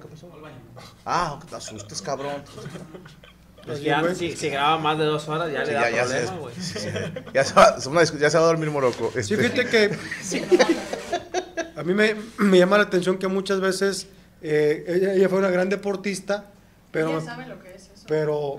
¿Qué 0.00 0.08
pasó? 0.08 0.30
Ah, 1.04 1.38
que 1.40 1.48
te 1.48 1.56
asustes, 1.56 2.00
cabrón. 2.00 2.42
Pues 3.64 3.80
ya, 3.82 4.02
si, 4.14 4.34
si, 4.36 4.48
graba 4.48 4.78
más 4.78 4.98
de 4.98 5.04
dos 5.04 5.28
horas, 5.28 5.52
ya 5.52 5.62
le 5.64 5.72
da 5.72 5.90
ya, 5.90 6.04
problema, 6.04 6.36
güey. 6.38 6.54
Ya, 7.32 7.44
se 7.44 7.54
va, 7.54 7.76
ya 7.78 8.30
se 8.30 8.38
va 8.38 8.44
a 8.44 8.46
dormir 8.46 8.70
Morocco. 8.70 9.12
Sí, 9.12 9.20
este. 9.20 9.36
fíjate 9.36 9.66
que 9.66 9.96
a 11.76 11.82
mí 11.84 11.94
me, 11.94 12.16
me, 12.38 12.58
llama 12.58 12.78
la 12.78 12.84
atención 12.84 13.18
que 13.18 13.28
muchas 13.28 13.60
veces 13.60 14.08
eh, 14.42 15.12
ella, 15.16 15.28
fue 15.28 15.38
una 15.38 15.50
gran 15.50 15.68
deportista, 15.68 16.50
pero, 16.90 17.10
ella 17.10 17.20
sabe 17.20 17.46
lo 17.46 17.60
que 17.60 17.74
es 17.74 17.90
eso. 17.94 18.04
pero 18.08 18.56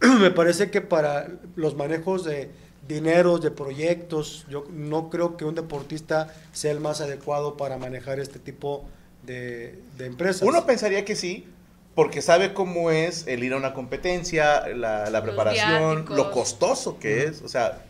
me 0.20 0.30
parece 0.30 0.70
que 0.70 0.80
para 0.80 1.28
los 1.56 1.76
manejos 1.76 2.24
de 2.24 2.50
dineros, 2.86 3.42
de 3.42 3.50
proyectos, 3.50 4.46
yo 4.48 4.64
no 4.70 5.10
creo 5.10 5.36
que 5.36 5.44
un 5.44 5.54
deportista 5.54 6.34
sea 6.52 6.72
el 6.72 6.80
más 6.80 7.00
adecuado 7.00 7.56
para 7.56 7.76
manejar 7.78 8.18
este 8.18 8.38
tipo 8.38 8.86
de, 9.24 9.78
de 9.96 10.06
empresas. 10.06 10.42
Uno 10.42 10.64
pensaría 10.64 11.04
que 11.04 11.14
sí, 11.14 11.46
porque 11.94 12.22
sabe 12.22 12.54
cómo 12.54 12.92
es 12.92 13.26
el 13.26 13.42
ir 13.42 13.52
a 13.52 13.56
una 13.56 13.74
competencia, 13.74 14.68
la, 14.68 15.10
la 15.10 15.22
preparación, 15.22 16.06
lo 16.08 16.30
costoso 16.30 16.98
que 17.00 17.24
es. 17.24 17.42
O 17.42 17.48
sea, 17.48 17.82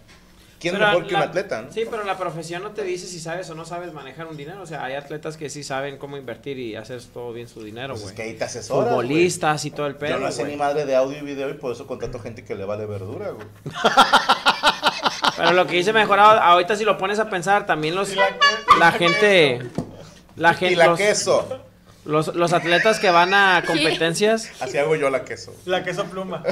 ¿quién 0.59 0.75
es 0.75 0.81
mejor 0.81 1.07
que 1.07 1.15
un 1.15 1.23
atleta? 1.23 1.67
Sí, 1.71 1.85
pero 1.91 2.05
la 2.05 2.17
profesión 2.17 2.63
no 2.63 2.71
te 2.73 2.83
dice 2.83 3.07
si 3.07 3.21
sabes 3.21 3.49
o 3.51 3.55
no 3.55 3.65
sabes 3.65 3.93
manejar 3.93 4.27
un 4.27 4.37
dinero. 4.37 4.63
O 4.63 4.67
sea, 4.67 4.85
hay 4.85 4.95
atletas 4.95 5.37
que 5.37 5.51
sí 5.51 5.63
saben 5.63 5.99
cómo 5.99 6.17
invertir 6.17 6.59
y 6.59 6.77
hacer 6.77 7.01
todo 7.03 7.33
bien 7.33 7.49
su 7.49 7.63
dinero, 7.63 7.95
pues 7.95 8.03
güey. 8.03 8.13
es 8.13 8.17
que 8.17 8.23
ahí 8.23 8.35
te 8.35 8.45
asesoras, 8.45 8.91
Futbolistas 8.91 9.65
y 9.65 9.71
todo 9.71 9.87
el 9.87 9.97
pedo. 9.97 10.19
Yo 10.19 10.21
no 10.21 10.33
sé 10.33 10.45
ni 10.45 10.57
madre 10.57 10.85
de 10.85 10.97
audio 10.97 11.19
y 11.19 11.23
video 11.23 11.51
y 11.51 11.55
por 11.55 11.73
eso 11.73 11.87
contrato 11.87 12.19
gente 12.19 12.45
que 12.45 12.55
le 12.55 12.65
vale 12.65 12.87
verdura, 12.87 13.31
güey. 13.31 13.47
pero 15.37 15.53
lo 15.53 15.67
que 15.67 15.77
dice 15.77 15.93
mejorado, 15.93 16.41
ahorita 16.41 16.77
si 16.77 16.85
lo 16.85 16.99
pones 16.99 17.19
a 17.19 17.29
pensar, 17.29 17.67
también 17.67 17.95
los. 17.95 18.15
La, 18.79 18.93
gente. 18.93 19.61
La 20.37 20.55
gente. 20.55 20.75
Y 20.75 20.77
la 20.77 20.95
queso. 20.95 21.68
Los, 22.09 22.35
los 22.35 22.55
atletas 22.55 22.99
que 23.01 23.11
van 23.11 23.35
a 23.35 23.63
competencias. 23.67 24.51
Así 24.63 24.79
hago 24.79 24.97
yo 24.97 25.11
la 25.11 25.27
queso. 25.27 25.55
La 25.67 25.85
queso 25.85 26.07
pluma. 26.07 26.43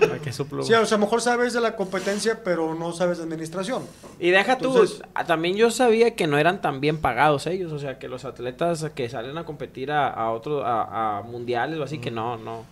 La 0.00 0.18
queso 0.18 0.46
pluma. 0.46 0.64
Sí, 0.64 0.72
o 0.72 0.86
sea, 0.86 0.96
a 0.96 0.98
lo 0.98 1.04
mejor 1.04 1.20
sabes 1.20 1.52
de 1.52 1.60
la 1.60 1.76
competencia, 1.76 2.42
pero 2.42 2.74
no 2.74 2.90
sabes 2.94 3.18
de 3.18 3.24
administración. 3.24 3.86
Y 4.18 4.30
deja 4.30 4.56
tú, 4.56 4.82
también 5.26 5.56
yo 5.56 5.70
sabía 5.70 6.14
que 6.16 6.26
no 6.26 6.38
eran 6.38 6.62
tan 6.62 6.80
bien 6.80 6.96
pagados 6.96 7.46
ellos, 7.46 7.70
o 7.70 7.78
sea, 7.78 7.98
que 7.98 8.08
los 8.08 8.24
atletas 8.24 8.86
que 8.94 9.10
salen 9.10 9.36
a 9.36 9.44
competir 9.44 9.92
a, 9.92 10.08
a 10.08 10.30
otros, 10.30 10.62
a, 10.64 11.22
mundiales 11.26 11.78
o 11.78 11.82
así, 11.82 11.98
que 11.98 12.10
no, 12.10 12.38
no, 12.38 12.64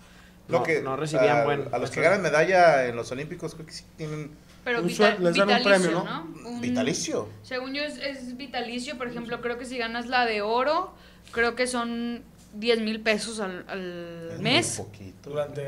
no, 0.49 0.63
que, 0.63 0.81
no 0.81 0.97
recibían 0.97 1.41
a, 1.41 1.45
buen... 1.45 1.69
A 1.71 1.77
los 1.77 1.91
que 1.91 2.01
ganan 2.01 2.23
medalla 2.23 2.87
en 2.87 2.97
los 2.97 3.13
Olímpicos, 3.13 3.55
creo 3.55 3.67
que 3.67 3.73
sí 3.73 3.85
tienen... 3.99 4.31
Pero 4.65 4.81
un 4.81 4.87
les 4.87 5.37
dan 5.37 5.51
un 5.51 5.63
premio, 5.63 5.91
¿no? 5.91 6.61
¿Vitalicio? 6.63 7.29
Según 7.43 7.75
yo 7.75 7.83
es, 7.83 7.99
es 7.99 8.39
vitalicio, 8.39 8.97
por 8.97 9.09
ejemplo, 9.09 9.43
creo 9.43 9.59
que 9.59 9.67
si 9.67 9.77
ganas 9.77 10.07
la 10.07 10.25
de 10.25 10.41
oro 10.41 10.95
creo 11.33 11.57
que 11.57 11.67
son 11.67 12.23
10 12.55 12.81
mil 12.81 13.01
pesos 13.01 13.41
al, 13.41 13.65
al 13.69 14.39
mes. 14.39 14.83
Durante, 15.25 15.63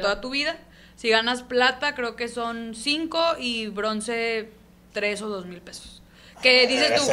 toda, 0.00 0.20
tu 0.20 0.30
vida. 0.30 0.56
Si 0.96 1.08
ganas 1.08 1.42
plata, 1.42 1.94
creo 1.94 2.16
que 2.16 2.28
son 2.28 2.74
5 2.74 3.36
y 3.38 3.68
bronce 3.68 4.50
3 4.92 5.22
o 5.22 5.28
2 5.28 5.46
mil 5.46 5.60
pesos. 5.60 6.02
Que 6.42 6.66
dices 6.66 6.94
tú, 6.96 7.08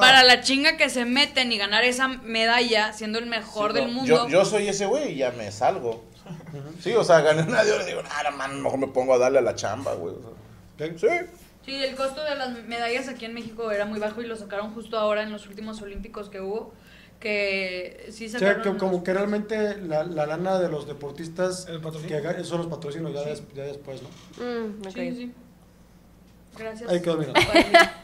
para 0.00 0.24
la 0.24 0.40
chinga 0.40 0.76
que 0.76 0.88
se 0.88 1.04
meten 1.04 1.52
y 1.52 1.58
ganar 1.58 1.84
esa 1.84 2.08
medalla 2.08 2.92
siendo 2.92 3.18
el 3.18 3.26
mejor 3.26 3.72
del 3.72 3.88
mundo. 3.88 4.26
Yo, 4.26 4.28
yo 4.28 4.44
soy 4.44 4.68
ese 4.68 4.86
güey 4.86 5.12
y 5.12 5.16
ya 5.16 5.30
me 5.32 5.52
salgo. 5.52 6.04
Sí, 6.80 6.92
o 6.92 7.04
sea, 7.04 7.20
gané 7.20 7.42
una 7.42 7.62
de 7.62 7.72
oro 7.72 7.82
y 7.82 7.86
digo, 7.86 8.02
nada, 8.02 8.30
man, 8.30 8.62
mejor 8.62 8.78
me 8.78 8.88
pongo 8.88 9.14
a 9.14 9.18
darle 9.18 9.38
a 9.38 9.42
la 9.42 9.54
chamba, 9.54 9.94
güey. 9.94 10.14
sí. 10.96 11.06
Sí, 11.64 11.74
el 11.82 11.96
costo 11.96 12.22
de 12.22 12.34
las 12.34 12.50
medallas 12.64 13.08
aquí 13.08 13.24
en 13.24 13.32
México 13.32 13.70
era 13.70 13.86
muy 13.86 13.98
bajo 13.98 14.20
y 14.20 14.26
lo 14.26 14.36
sacaron 14.36 14.74
justo 14.74 14.98
ahora 14.98 15.22
en 15.22 15.32
los 15.32 15.46
últimos 15.46 15.80
olímpicos 15.80 16.28
que 16.28 16.40
hubo 16.40 16.74
que 17.24 18.06
sí 18.10 18.28
se 18.28 18.38
que 18.38 18.76
como 18.76 19.02
que 19.02 19.14
realmente 19.14 19.78
la, 19.78 20.04
la, 20.04 20.26
lana 20.26 20.58
de 20.58 20.68
los 20.68 20.86
deportistas 20.86 21.64
que 21.64 22.44
son 22.44 22.58
los 22.58 22.66
patrocinios 22.66 23.14
ya, 23.14 23.24
ya 23.54 23.62
después, 23.64 24.02
¿no? 24.02 24.44
Mm, 24.44 24.84
sí, 24.92 25.16
sí. 25.16 25.32
Gracias. 26.58 26.90
Ahí 26.90 27.00
quedó, 27.00 27.16
mira. 27.16 27.32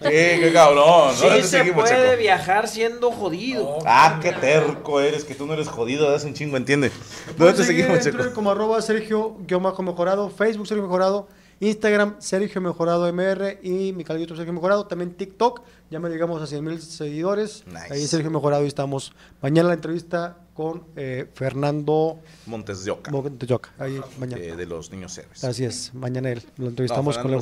sí, 0.00 0.08
qué 0.08 0.50
cabrón. 0.54 1.14
Sí 1.14 1.42
se 1.42 1.64
puede 1.70 2.16
viajar 2.16 2.66
siendo 2.66 3.12
jodido. 3.12 3.80
ah, 3.84 4.20
qué 4.22 4.32
terco 4.32 5.02
eres, 5.02 5.24
que 5.24 5.34
tú 5.34 5.46
no 5.46 5.52
eres 5.52 5.68
jodido, 5.68 6.10
das 6.10 6.24
un 6.24 6.32
chingo, 6.32 6.56
entiende. 6.56 6.90
¿Dónde 7.36 7.52
te 7.52 7.64
seguimos, 7.64 8.00
Checo? 8.00 8.32
Como 8.32 8.50
arroba 8.50 8.80
Sergio 8.80 9.36
Mejorado, 9.82 10.30
Facebook 10.30 10.66
Sergio 10.66 10.84
Mejorado, 10.84 11.28
Instagram, 11.60 12.16
Sergio 12.20 12.62
Mejorado 12.62 13.06
MR 13.12 13.58
y 13.62 13.92
mi 13.92 14.02
canal 14.02 14.22
YouTube 14.22 14.38
Sergio 14.38 14.54
Mejorado. 14.54 14.86
También 14.86 15.12
TikTok, 15.12 15.60
ya 15.90 16.00
me 16.00 16.08
llegamos 16.08 16.40
a 16.40 16.46
100 16.46 16.64
mil 16.64 16.80
seguidores. 16.80 17.64
Ahí 17.90 18.06
Sergio 18.06 18.30
Mejorado 18.30 18.64
y 18.64 18.66
estamos. 18.68 19.12
Mañana 19.42 19.68
la 19.68 19.74
entrevista 19.74 20.38
con 20.54 20.84
eh, 20.96 21.28
Fernando 21.34 22.18
Montes 22.46 22.84
de 22.84 22.90
Oca. 22.90 23.10
Montes 23.10 23.46
de 23.46 23.54
Oca, 23.54 23.70
ahí 23.78 24.00
mañana. 24.18 24.42
Eh, 24.42 24.56
de 24.56 24.64
los 24.64 24.90
niños 24.90 25.16
héroes. 25.18 25.44
Así 25.44 25.66
es, 25.66 25.92
mañana 25.92 26.30
él. 26.30 26.42
Lo 26.56 26.68
entrevistamos 26.68 27.16
no, 27.18 27.22
con 27.22 27.34
él. 27.34 27.40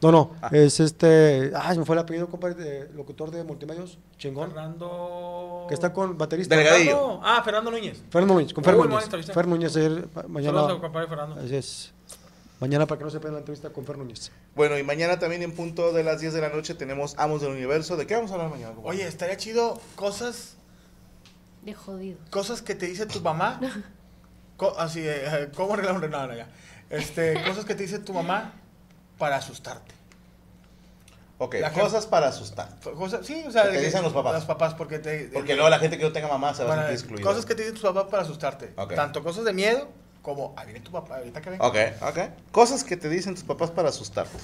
No, 0.00 0.12
no, 0.12 0.30
ah. 0.42 0.50
es 0.52 0.78
este. 0.78 1.50
Ah, 1.54 1.72
se 1.72 1.80
me 1.80 1.84
fue 1.84 1.96
el 1.96 2.00
apellido, 2.00 2.28
compadre, 2.28 2.54
de 2.54 2.92
locutor 2.92 3.32
de 3.32 3.42
multimedios. 3.42 3.98
Chingón. 4.16 4.50
Fernando. 4.50 5.66
Que 5.68 5.74
está 5.74 5.92
con 5.92 6.16
baterista. 6.16 6.56
Delgadillo. 6.56 7.20
Ah, 7.22 7.42
Fernando 7.44 7.72
Núñez. 7.72 8.00
Fernando 8.10 8.34
Núñez, 8.34 8.54
con 8.54 8.62
Fer 8.62 8.76
Núñez. 8.76 9.08
Fer 9.32 9.48
Núñez, 9.48 9.76
ayer, 9.76 10.08
mañana. 10.28 10.60
Saludos 10.60 10.80
compadre 10.80 11.08
Fernando. 11.08 11.40
Así 11.40 11.56
es. 11.56 11.92
Mañana 12.58 12.86
para 12.86 12.98
que 12.98 13.04
no 13.04 13.10
se 13.10 13.18
pierda 13.18 13.34
la 13.34 13.40
entrevista 13.40 13.70
con 13.70 13.84
Fer 13.84 13.98
Núñez. 13.98 14.30
Bueno, 14.54 14.78
y 14.78 14.82
mañana 14.82 15.18
también 15.18 15.42
en 15.42 15.52
punto 15.52 15.92
de 15.92 16.02
las 16.02 16.20
10 16.20 16.32
de 16.32 16.40
la 16.40 16.48
noche 16.48 16.74
tenemos 16.74 17.14
Amos 17.18 17.42
del 17.42 17.50
Universo. 17.50 17.96
¿De 17.96 18.06
qué 18.06 18.14
vamos 18.14 18.30
a 18.30 18.34
hablar 18.34 18.50
mañana? 18.50 18.74
Oye, 18.82 19.06
estaría 19.06 19.36
chido 19.36 19.78
cosas... 19.94 20.54
De 21.62 21.74
jodido. 21.74 22.18
Cosas 22.30 22.62
que 22.62 22.74
te 22.74 22.86
dice 22.86 23.04
tu 23.04 23.20
mamá. 23.20 23.60
así, 24.78 25.00
eh, 25.04 25.50
¿cómo 25.54 25.74
arreglar 25.74 25.96
un 25.96 26.02
renado 26.02 26.34
ya? 26.34 26.48
Este, 26.88 27.34
cosas 27.44 27.64
que 27.66 27.74
te 27.74 27.82
dice 27.82 27.98
tu 27.98 28.14
mamá 28.14 28.54
para 29.18 29.36
asustarte. 29.36 29.94
Ok, 31.38 31.56
cosas 31.74 32.06
para 32.06 32.28
asustar. 32.28 32.68
sí, 33.22 33.44
o 33.46 33.50
sea, 33.50 33.70
que 33.70 33.80
dicen 33.80 34.02
los 34.02 34.14
papás. 34.14 34.32
Los 34.32 34.44
papás, 34.46 34.72
porque 34.72 34.98
te. 34.98 35.28
Porque 35.34 35.54
luego 35.54 35.68
la 35.68 35.78
gente 35.78 35.98
que 35.98 36.04
no 36.04 36.12
tenga 36.12 36.28
mamá 36.28 36.54
se 36.54 36.64
va 36.64 36.72
a 36.72 36.76
sentir 36.76 36.94
excluida. 36.94 37.22
Cosas 37.22 37.44
que 37.44 37.54
te 37.54 37.62
dicen 37.62 37.74
tus 37.74 37.82
papás 37.82 38.04
para 38.10 38.22
asustarte. 38.22 38.68
Tanto 38.94 39.22
cosas 39.22 39.44
de 39.44 39.52
miedo 39.52 39.88
como, 40.26 40.52
ahí 40.56 40.66
viene 40.66 40.80
tu 40.80 40.90
papá, 40.90 41.18
ahorita 41.18 41.40
que 41.40 41.50
ven. 41.50 41.60
Ok, 41.62 41.76
ok. 42.02 42.18
Cosas 42.50 42.82
que 42.82 42.96
te 42.96 43.08
dicen 43.08 43.36
tus 43.36 43.44
papás 43.44 43.70
para 43.70 43.90
asustarte. 43.90 44.36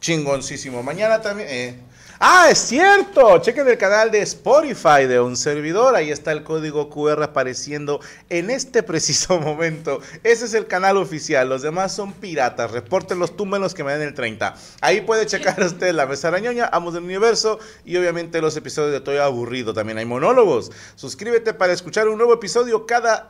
Chingoncísimo. 0.00 0.82
Mañana 0.82 1.20
también. 1.20 1.48
Eh. 1.50 1.74
Ah, 2.18 2.48
es 2.50 2.58
cierto. 2.58 3.36
Chequen 3.38 3.68
el 3.68 3.76
canal 3.76 4.10
de 4.10 4.22
Spotify 4.22 5.04
de 5.06 5.20
un 5.20 5.36
servidor. 5.36 5.94
Ahí 5.94 6.10
está 6.10 6.32
el 6.32 6.44
código 6.44 6.88
QR 6.88 7.22
apareciendo 7.22 8.00
en 8.30 8.48
este 8.48 8.82
preciso 8.82 9.38
momento. 9.40 10.00
Ese 10.24 10.46
es 10.46 10.54
el 10.54 10.66
canal 10.66 10.96
oficial. 10.96 11.46
Los 11.46 11.60
demás 11.60 11.94
son 11.94 12.14
piratas. 12.14 12.70
Repórtenlos, 12.70 13.36
túmbelos 13.36 13.74
que 13.74 13.84
me 13.84 13.92
den 13.92 14.08
el 14.08 14.14
30. 14.14 14.54
Ahí 14.80 15.02
puede 15.02 15.26
checar 15.26 15.60
usted 15.62 15.92
la 15.92 16.06
mesa 16.06 16.28
arañoña, 16.28 16.70
Amos 16.72 16.94
del 16.94 17.02
Universo 17.02 17.58
y 17.84 17.98
obviamente 17.98 18.40
los 18.40 18.56
episodios 18.56 18.92
de 18.92 19.00
Toy 19.00 19.18
Aburrido. 19.18 19.74
También 19.74 19.98
hay 19.98 20.06
monólogos. 20.06 20.72
Suscríbete 20.94 21.52
para 21.52 21.74
escuchar 21.74 22.08
un 22.08 22.16
nuevo 22.16 22.32
episodio 22.32 22.86
cada 22.86 23.28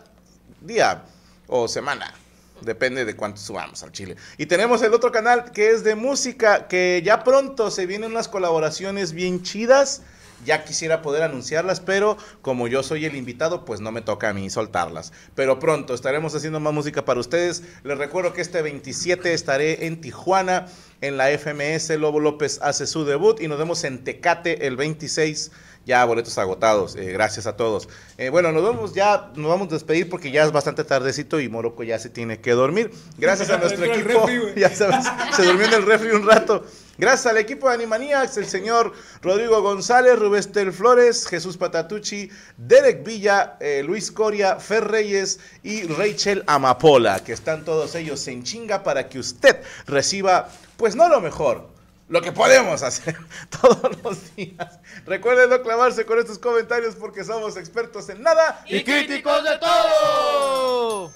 día 0.60 1.02
o 1.48 1.66
semana. 1.66 2.14
Depende 2.60 3.04
de 3.04 3.14
cuánto 3.14 3.40
subamos 3.40 3.82
al 3.82 3.92
Chile. 3.92 4.16
Y 4.36 4.46
tenemos 4.46 4.82
el 4.82 4.92
otro 4.94 5.12
canal 5.12 5.52
que 5.52 5.70
es 5.70 5.84
de 5.84 5.94
música, 5.94 6.66
que 6.66 7.02
ya 7.04 7.24
pronto 7.24 7.70
se 7.70 7.86
vienen 7.86 8.12
unas 8.12 8.28
colaboraciones 8.28 9.12
bien 9.12 9.42
chidas. 9.42 10.02
Ya 10.44 10.64
quisiera 10.64 11.02
poder 11.02 11.24
anunciarlas, 11.24 11.80
pero 11.80 12.16
como 12.42 12.68
yo 12.68 12.84
soy 12.84 13.04
el 13.04 13.16
invitado, 13.16 13.64
pues 13.64 13.80
no 13.80 13.90
me 13.90 14.02
toca 14.02 14.28
a 14.28 14.32
mí 14.32 14.50
soltarlas. 14.50 15.12
Pero 15.34 15.58
pronto 15.58 15.94
estaremos 15.94 16.34
haciendo 16.34 16.60
más 16.60 16.72
música 16.72 17.04
para 17.04 17.18
ustedes. 17.18 17.64
Les 17.82 17.98
recuerdo 17.98 18.32
que 18.32 18.40
este 18.40 18.62
27 18.62 19.34
estaré 19.34 19.86
en 19.86 20.00
Tijuana, 20.00 20.66
en 21.00 21.16
la 21.16 21.28
FMS. 21.36 21.90
Lobo 21.98 22.20
López 22.20 22.60
hace 22.62 22.86
su 22.86 23.04
debut 23.04 23.40
y 23.40 23.48
nos 23.48 23.58
vemos 23.58 23.82
en 23.82 24.04
Tecate 24.04 24.66
el 24.66 24.76
26 24.76 25.50
ya 25.88 26.04
boletos 26.04 26.36
agotados. 26.36 26.94
Eh, 26.96 27.12
gracias 27.12 27.46
a 27.46 27.56
todos. 27.56 27.88
Eh, 28.18 28.28
bueno, 28.28 28.52
nos 28.52 28.62
vamos 28.62 28.92
ya, 28.92 29.32
nos 29.34 29.50
vamos 29.50 29.68
a 29.68 29.70
despedir 29.72 30.08
porque 30.10 30.30
ya 30.30 30.44
es 30.44 30.52
bastante 30.52 30.84
tardecito 30.84 31.40
y 31.40 31.48
Morocco 31.48 31.82
ya 31.82 31.98
se 31.98 32.10
tiene 32.10 32.40
que 32.40 32.52
dormir. 32.52 32.92
Gracias 33.16 33.48
a 33.50 33.56
nuestro 33.62 33.84
equipo. 33.86 34.28
ya 34.56 34.68
sabes, 34.68 35.06
se 35.34 35.44
durmió 35.44 35.66
en 35.66 35.72
el 35.72 35.86
refri 35.86 36.10
un 36.10 36.26
rato. 36.26 36.62
Gracias 36.98 37.26
al 37.26 37.38
equipo 37.38 37.68
de 37.68 37.76
Animaniacs, 37.76 38.36
el 38.36 38.46
señor 38.46 38.92
Rodrigo 39.22 39.62
González, 39.62 40.18
Rubestel 40.18 40.72
Flores, 40.72 41.26
Jesús 41.26 41.56
Patatucci, 41.56 42.28
Derek 42.56 43.04
Villa, 43.04 43.56
eh, 43.60 43.82
Luis 43.86 44.10
Coria, 44.10 44.56
Fer 44.56 44.84
Reyes 44.84 45.38
y 45.62 45.84
Rachel 45.84 46.42
Amapola, 46.48 47.20
que 47.20 47.32
están 47.32 47.64
todos 47.64 47.94
ellos 47.94 48.26
en 48.26 48.42
chinga 48.42 48.82
para 48.82 49.08
que 49.08 49.20
usted 49.20 49.62
reciba, 49.86 50.48
pues 50.76 50.96
no 50.96 51.08
lo 51.08 51.20
mejor, 51.20 51.68
lo 52.08 52.20
que 52.20 52.32
podemos 52.32 52.82
hacer 52.82 53.16
todos 53.60 54.02
los 54.02 54.34
días. 54.34 54.80
Recuerden 55.06 55.50
no 55.50 55.62
clavarse 55.62 56.04
con 56.04 56.18
estos 56.18 56.38
comentarios 56.38 56.96
porque 56.96 57.24
somos 57.24 57.56
expertos 57.56 58.08
en 58.08 58.22
nada 58.22 58.64
y, 58.66 58.82
críticos 58.82 59.44
de 59.44 59.58
todo. 59.58 61.12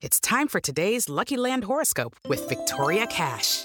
It's 0.00 0.20
time 0.20 0.48
for 0.48 0.60
today's 0.60 1.08
Lucky 1.08 1.36
Land 1.36 1.64
horoscope 1.64 2.14
with 2.28 2.46
Victoria 2.48 3.06
Cash. 3.06 3.64